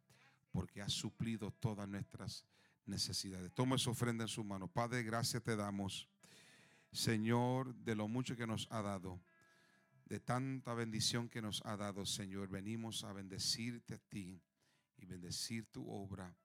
porque 0.58 0.82
ha 0.82 0.90
suplido 0.90 1.52
todas 1.52 1.88
nuestras 1.88 2.44
necesidades. 2.88 3.54
Toma 3.54 3.76
esa 3.76 3.92
ofrenda 3.92 4.24
en 4.24 4.28
su 4.28 4.44
mano. 4.44 4.68
Padre, 4.68 5.04
gracias 5.04 5.44
te 5.44 5.56
damos, 5.56 6.10
Señor, 6.92 7.76
de 7.76 7.94
lo 7.94 8.08
mucho 8.08 8.36
que 8.36 8.48
nos 8.48 8.68
ha 8.72 8.82
dado, 8.82 9.22
de 10.06 10.20
tanta 10.20 10.74
bendición 10.74 11.30
que 11.30 11.44
nos 11.44 11.64
ha 11.64 11.78
dado, 11.78 12.08
Señor. 12.08 12.50
Venimos 12.50 13.04
a 13.04 13.14
bendecirte 13.14 13.94
a 13.94 13.98
ti 14.00 14.42
y 14.98 15.06
bendecir 15.06 15.68
tu 15.68 15.88
obra. 15.92 16.36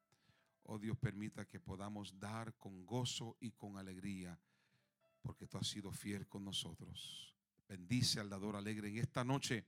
Oh 0.64 0.78
Dios, 0.78 0.98
permita 0.98 1.46
que 1.46 1.58
podamos 1.58 2.20
dar 2.20 2.52
con 2.58 2.84
gozo 2.84 3.38
y 3.40 3.52
con 3.52 3.78
alegría, 3.78 4.38
porque 5.22 5.46
tú 5.46 5.56
has 5.56 5.66
sido 5.66 5.90
fiel 5.90 6.28
con 6.28 6.44
nosotros. 6.44 7.34
Bendice 7.66 8.20
al 8.20 8.28
dador 8.28 8.56
alegre 8.56 8.90
en 8.90 8.98
esta 8.98 9.24
noche 9.24 9.64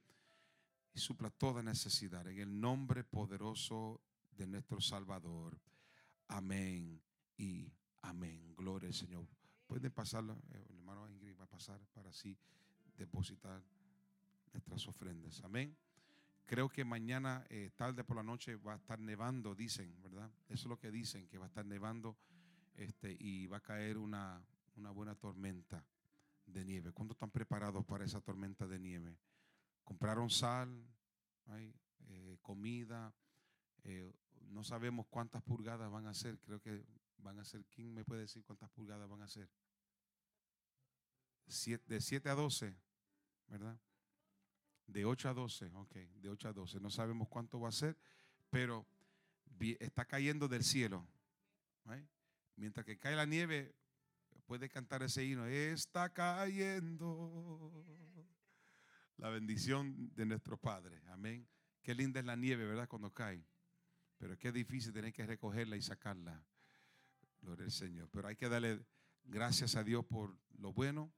y 0.92 0.98
supla 0.98 1.30
toda 1.30 1.62
necesidad. 1.62 2.28
En 2.28 2.40
el 2.40 2.60
nombre 2.60 3.04
poderoso 3.04 4.02
de 4.36 4.46
nuestro 4.46 4.80
Salvador. 4.80 5.58
Amén 6.28 7.00
y 7.36 7.72
amén. 8.02 8.54
Gloria 8.56 8.88
al 8.88 8.94
Señor. 8.94 9.26
Pueden 9.66 9.92
pasarlo, 9.92 10.34
eh, 10.52 10.66
el 10.68 10.76
hermano 10.76 11.08
Ingrid 11.08 11.38
va 11.38 11.44
a 11.44 11.48
pasar 11.48 11.80
para 11.92 12.10
así 12.10 12.36
depositar 12.96 13.62
nuestras 14.52 14.86
ofrendas. 14.86 15.42
Amén. 15.42 15.76
Creo 16.46 16.68
que 16.68 16.84
mañana, 16.84 17.46
eh, 17.48 17.70
tarde 17.74 18.04
por 18.04 18.16
la 18.16 18.22
noche, 18.22 18.56
va 18.56 18.74
a 18.74 18.76
estar 18.76 19.00
nevando, 19.00 19.54
dicen, 19.54 20.00
¿verdad? 20.02 20.30
Eso 20.48 20.64
es 20.64 20.66
lo 20.66 20.78
que 20.78 20.90
dicen, 20.90 21.26
que 21.26 21.38
va 21.38 21.46
a 21.46 21.48
estar 21.48 21.64
nevando 21.64 22.16
este, 22.76 23.16
y 23.18 23.46
va 23.46 23.58
a 23.58 23.62
caer 23.62 23.96
una, 23.96 24.44
una 24.76 24.90
buena 24.90 25.14
tormenta 25.14 25.84
de 26.46 26.64
nieve. 26.64 26.92
¿Cuántos 26.92 27.16
están 27.16 27.30
preparados 27.30 27.84
para 27.86 28.04
esa 28.04 28.20
tormenta 28.20 28.66
de 28.66 28.78
nieve? 28.78 29.16
Compraron 29.84 30.28
sal, 30.28 30.86
eh, 32.08 32.38
comida, 32.42 33.14
eh, 33.84 34.12
no 34.50 34.64
sabemos 34.64 35.06
cuántas 35.08 35.42
pulgadas 35.42 35.90
van 35.90 36.06
a 36.06 36.14
ser. 36.14 36.38
Creo 36.40 36.60
que 36.60 36.84
van 37.18 37.38
a 37.38 37.44
ser. 37.44 37.64
¿Quién 37.66 37.92
me 37.92 38.04
puede 38.04 38.22
decir 38.22 38.44
cuántas 38.44 38.70
pulgadas 38.70 39.08
van 39.08 39.22
a 39.22 39.28
ser? 39.28 39.48
de 41.86 42.00
7 42.00 42.28
a 42.30 42.34
12, 42.34 42.74
¿verdad? 43.48 43.78
De 44.86 45.04
8 45.04 45.28
a 45.28 45.34
12, 45.34 45.70
ok, 45.74 45.94
de 45.94 46.28
8 46.28 46.48
a 46.48 46.52
12. 46.52 46.80
No 46.80 46.90
sabemos 46.90 47.28
cuánto 47.28 47.60
va 47.60 47.68
a 47.68 47.72
ser, 47.72 47.98
pero 48.50 48.86
está 49.78 50.04
cayendo 50.04 50.48
del 50.48 50.64
cielo. 50.64 51.06
Mientras 52.56 52.86
que 52.86 52.98
cae 52.98 53.16
la 53.16 53.26
nieve, 53.26 53.74
puede 54.46 54.68
cantar 54.68 55.02
ese 55.02 55.24
himno. 55.24 55.46
Está 55.46 56.12
cayendo 56.12 57.84
la 59.16 59.28
bendición 59.28 60.14
de 60.14 60.26
nuestro 60.26 60.56
Padre. 60.56 61.02
Amén. 61.08 61.46
Qué 61.82 61.94
linda 61.94 62.20
es 62.20 62.26
la 62.26 62.36
nieve, 62.36 62.64
¿verdad? 62.64 62.88
Cuando 62.88 63.12
cae. 63.12 63.44
Pero 64.24 64.38
qué 64.38 64.50
difícil 64.52 64.90
tener 64.90 65.12
que 65.12 65.26
recogerla 65.26 65.76
y 65.76 65.82
sacarla. 65.82 66.42
Gloria 67.42 67.66
al 67.66 67.70
Señor. 67.70 68.08
Pero 68.10 68.26
hay 68.26 68.36
que 68.36 68.48
darle 68.48 68.82
gracias 69.22 69.76
a 69.76 69.84
Dios 69.84 70.02
por 70.06 70.34
lo 70.56 70.72
bueno 70.72 71.12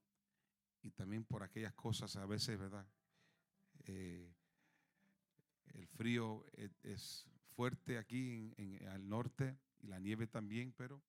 y 0.81 0.91
también 0.91 1.23
por 1.23 1.41
aquellas 1.41 1.73
cosas 1.73 2.17
a 2.17 2.25
veces, 2.25 2.59
¿verdad? 2.59 2.85
Eh, 3.85 4.35
el 5.67 5.87
frío 5.87 6.45
es, 6.81 7.25
fuerte 7.55 7.97
aquí 7.97 8.53
en, 8.57 8.85
al 8.89 9.07
norte 9.07 9.57
y 9.79 9.87
la 9.87 9.99
nieve 9.99 10.27
también, 10.27 10.73
pero 10.73 11.01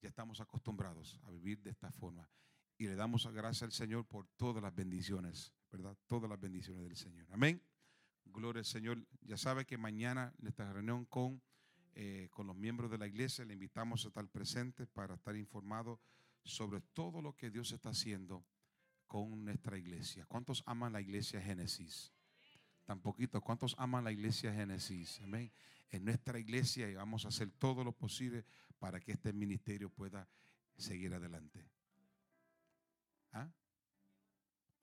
ya 0.00 0.08
estamos 0.08 0.40
acostumbrados 0.40 1.20
a 1.24 1.30
vivir 1.30 1.60
de 1.60 1.68
esta 1.68 1.92
forma. 1.92 2.26
Y 2.78 2.86
le 2.86 2.94
damos 2.94 3.26
gracias 3.26 3.64
al 3.64 3.72
Señor 3.72 4.06
por 4.06 4.26
todas 4.38 4.62
las 4.62 4.74
bendiciones, 4.74 5.52
¿verdad? 5.70 5.98
Todas 6.06 6.30
las 6.30 6.40
bendiciones 6.40 6.82
del 6.82 6.96
Señor. 6.96 7.26
Amén. 7.30 7.62
Gloria 8.24 8.60
al 8.60 8.66
Señor. 8.66 9.06
Ya 9.22 9.36
sabe 9.36 9.64
que 9.64 9.76
mañana 9.76 10.34
nuestra 10.38 10.72
reunión 10.72 11.04
con, 11.04 11.42
eh, 11.94 12.28
con 12.30 12.46
los 12.46 12.56
miembros 12.56 12.90
de 12.90 12.98
la 12.98 13.06
iglesia 13.06 13.44
le 13.44 13.54
invitamos 13.54 14.04
a 14.04 14.08
estar 14.08 14.26
presentes 14.28 14.88
para 14.88 15.14
estar 15.14 15.36
informados 15.36 16.00
sobre 16.44 16.80
todo 16.80 17.22
lo 17.22 17.36
que 17.36 17.50
Dios 17.50 17.72
está 17.72 17.90
haciendo 17.90 18.44
con 19.06 19.44
nuestra 19.44 19.76
iglesia. 19.76 20.24
¿Cuántos 20.26 20.62
aman 20.66 20.92
la 20.92 21.00
iglesia 21.00 21.40
Génesis? 21.40 22.12
Tan 22.84 23.00
poquito. 23.00 23.40
¿Cuántos 23.40 23.74
aman 23.78 24.04
la 24.04 24.12
iglesia 24.12 24.52
Génesis? 24.52 25.20
Amén. 25.20 25.52
En 25.90 26.04
nuestra 26.04 26.38
iglesia 26.38 26.88
y 26.90 26.94
vamos 26.94 27.24
a 27.24 27.28
hacer 27.28 27.50
todo 27.50 27.84
lo 27.84 27.92
posible 27.92 28.44
para 28.78 28.98
que 29.00 29.12
este 29.12 29.32
ministerio 29.32 29.90
pueda 29.90 30.28
seguir 30.76 31.14
adelante. 31.14 31.64
¿Ah? 33.32 33.50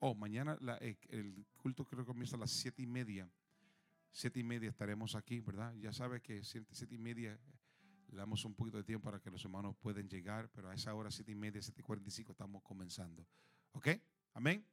Oh, 0.02 0.14
mañana 0.14 0.58
eh, 0.80 0.96
el 1.10 1.46
culto 1.58 1.84
creo 1.84 2.04
que 2.04 2.06
comienza 2.06 2.34
a 2.34 2.38
las 2.38 2.50
siete 2.50 2.80
y 2.80 2.86
media. 2.86 3.30
Siete 4.10 4.40
y 4.40 4.42
media 4.42 4.70
estaremos 4.70 5.14
aquí, 5.14 5.40
¿verdad? 5.40 5.74
Ya 5.74 5.92
sabe 5.92 6.22
que 6.22 6.42
siete, 6.42 6.74
siete 6.74 6.94
y 6.94 6.98
media 6.98 7.38
le 8.08 8.16
damos 8.16 8.44
un 8.46 8.54
poquito 8.54 8.78
de 8.78 8.84
tiempo 8.84 9.04
para 9.04 9.20
que 9.20 9.30
los 9.30 9.44
hermanos 9.44 9.76
puedan 9.76 10.08
llegar, 10.08 10.48
pero 10.52 10.70
a 10.70 10.74
esa 10.74 10.94
hora, 10.94 11.10
siete 11.10 11.32
y 11.32 11.34
media, 11.34 11.60
siete 11.60 11.82
y 11.82 11.84
cuarenta 11.84 12.08
y 12.08 12.12
cinco, 12.12 12.32
estamos 12.32 12.62
comenzando. 12.62 13.26
¿Ok? 13.72 13.88
Amén. 14.32 14.64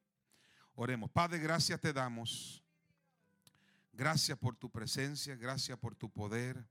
Oremos. 0.75 1.11
Padre, 1.11 1.39
gracias 1.39 1.79
te 1.81 1.91
damos. 1.91 2.63
Gracias 3.91 4.37
por 4.37 4.55
tu 4.55 4.69
presencia, 4.71 5.35
gracias 5.35 5.77
por 5.77 5.93
tu 5.93 6.09
poder. 6.09 6.65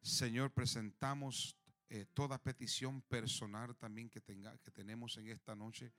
Señor, 0.00 0.50
presentamos 0.50 1.58
eh, 1.90 2.06
toda 2.14 2.42
petición 2.42 3.02
personal 3.02 3.76
también 3.76 4.08
que, 4.08 4.22
tenga, 4.22 4.56
que 4.58 4.70
tenemos 4.70 5.18
en 5.18 5.28
esta 5.28 5.54
noche 5.54 5.92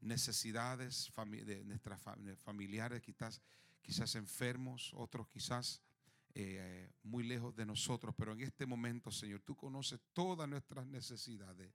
necesidades 0.00 1.12
de 1.44 1.64
nuestras 1.64 2.00
familiares, 2.42 3.02
quizás, 3.02 3.40
quizás 3.82 4.14
enfermos, 4.14 4.92
otros 4.94 5.28
quizás 5.28 5.82
eh, 6.34 6.92
muy 7.02 7.24
lejos 7.24 7.54
de 7.56 7.66
nosotros, 7.66 8.14
pero 8.16 8.32
en 8.32 8.40
este 8.42 8.64
momento, 8.64 9.10
Señor, 9.10 9.40
tú 9.40 9.56
conoces 9.56 10.00
todas 10.12 10.48
nuestras 10.48 10.86
necesidades. 10.86 11.72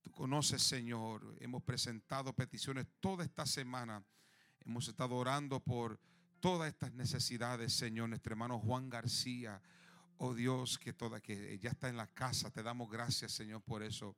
Tú 0.00 0.10
conoces, 0.10 0.62
Señor, 0.62 1.36
hemos 1.40 1.62
presentado 1.62 2.32
peticiones 2.32 2.86
toda 3.00 3.24
esta 3.24 3.44
semana. 3.44 4.04
Hemos 4.64 4.88
estado 4.88 5.16
orando 5.16 5.60
por 5.60 5.98
todas 6.40 6.68
estas 6.68 6.92
necesidades, 6.92 7.72
Señor. 7.72 8.08
Nuestro 8.08 8.32
hermano 8.32 8.58
Juan 8.58 8.88
García, 8.88 9.60
oh 10.18 10.34
Dios, 10.34 10.78
que 10.78 10.92
toda 10.92 11.20
que 11.20 11.58
ya 11.58 11.70
está 11.70 11.88
en 11.88 11.96
la 11.96 12.06
casa. 12.06 12.50
Te 12.50 12.62
damos 12.62 12.90
gracias, 12.90 13.32
Señor, 13.32 13.62
por 13.62 13.82
eso. 13.82 14.16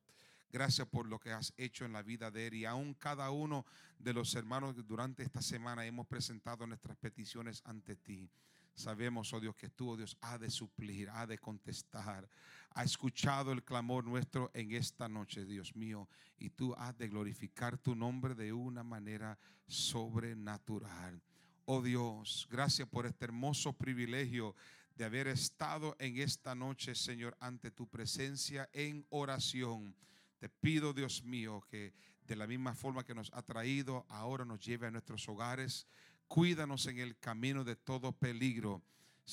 Gracias 0.55 0.87
por 0.87 1.05
lo 1.05 1.19
que 1.19 1.33
has 1.33 1.53
hecho 1.57 1.83
en 1.83 1.91
la 1.91 2.01
vida 2.01 2.31
de 2.31 2.47
él. 2.47 2.53
Y 2.53 2.63
aún 2.63 2.93
cada 2.93 3.29
uno 3.29 3.65
de 3.99 4.13
los 4.13 4.33
hermanos 4.35 4.73
durante 4.87 5.21
esta 5.21 5.41
semana 5.41 5.85
hemos 5.85 6.07
presentado 6.07 6.65
nuestras 6.65 6.95
peticiones 6.95 7.61
ante 7.65 7.97
ti. 7.97 8.29
Sabemos, 8.73 9.33
oh 9.33 9.41
Dios, 9.41 9.53
que 9.57 9.67
tú, 9.67 9.89
oh 9.89 9.97
Dios, 9.97 10.15
ha 10.21 10.37
de 10.37 10.49
suplir, 10.49 11.09
ha 11.09 11.27
de 11.27 11.37
contestar. 11.39 12.29
Ha 12.69 12.85
escuchado 12.85 13.51
el 13.51 13.65
clamor 13.65 14.05
nuestro 14.05 14.49
en 14.53 14.71
esta 14.71 15.09
noche, 15.09 15.43
Dios 15.43 15.75
mío, 15.75 16.07
y 16.37 16.51
tú 16.51 16.73
has 16.77 16.97
de 16.97 17.09
glorificar 17.09 17.77
tu 17.77 17.93
nombre 17.93 18.33
de 18.33 18.53
una 18.53 18.81
manera 18.81 19.37
sobrenatural. 19.67 21.21
Oh 21.65 21.81
Dios, 21.81 22.47
gracias 22.49 22.87
por 22.87 23.05
este 23.05 23.25
hermoso 23.25 23.73
privilegio 23.73 24.55
de 24.95 25.03
haber 25.03 25.27
estado 25.27 25.97
en 25.99 26.17
esta 26.17 26.55
noche, 26.55 26.95
Señor, 26.95 27.35
ante 27.41 27.71
tu 27.71 27.89
presencia 27.89 28.69
en 28.71 29.05
oración. 29.09 29.93
Te 30.37 30.49
pido, 30.49 30.93
Dios 30.93 31.23
mío, 31.23 31.65
que 31.69 31.93
de 32.23 32.35
la 32.35 32.47
misma 32.47 32.75
forma 32.75 33.03
que 33.03 33.15
nos 33.15 33.31
ha 33.33 33.41
traído, 33.41 34.05
ahora 34.09 34.45
nos 34.45 34.59
lleve 34.65 34.87
a 34.87 34.91
nuestros 34.91 35.27
hogares 35.29 35.87
Cuídanos 36.27 36.87
en 36.87 36.99
el 36.99 37.17
camino 37.19 37.63
de 37.63 37.75
todo 37.75 38.11
peligro. 38.11 38.83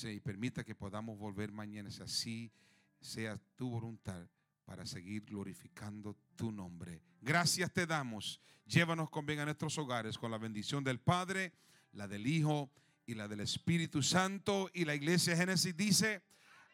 y 0.03 0.19
permita 0.19 0.63
que 0.63 0.73
podamos 0.73 1.19
volver 1.19 1.51
mañana, 1.51 1.91
si 1.91 2.01
así 2.01 2.51
sea 2.99 3.37
tu 3.55 3.69
voluntad, 3.69 4.27
para 4.65 4.85
seguir 4.85 5.23
glorificando 5.23 6.17
tu 6.35 6.51
nombre. 6.51 7.03
Gracias 7.21 7.71
te 7.71 7.85
damos. 7.85 8.39
Llévanos 8.65 9.09
con 9.09 9.25
bien 9.25 9.39
a 9.39 9.45
nuestros 9.45 9.77
hogares 9.77 10.17
con 10.17 10.31
la 10.31 10.37
bendición 10.37 10.83
del 10.83 10.99
Padre, 10.99 11.53
la 11.91 12.07
del 12.07 12.25
Hijo 12.25 12.71
y 13.05 13.13
la 13.13 13.27
del 13.27 13.41
Espíritu 13.41 14.01
Santo. 14.01 14.69
Y 14.73 14.85
la 14.85 14.95
iglesia 14.95 15.35
Génesis 15.35 15.75
dice, 15.75 16.23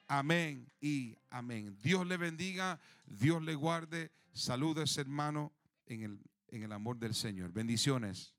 amén 0.10 0.70
y 0.82 1.16
amén. 1.30 1.78
Dios 1.82 2.05
le 2.05 2.18
bendiga, 2.18 2.82
Dios 3.05 3.41
le 3.41 3.55
guarde. 3.55 4.12
Saludos 4.34 4.97
hermano 4.97 5.53
en 5.86 6.03
el, 6.03 6.20
en 6.49 6.64
el 6.64 6.72
amor 6.74 6.97
del 6.97 7.16
Señor. 7.16 7.53
Bendiciones. 7.53 8.34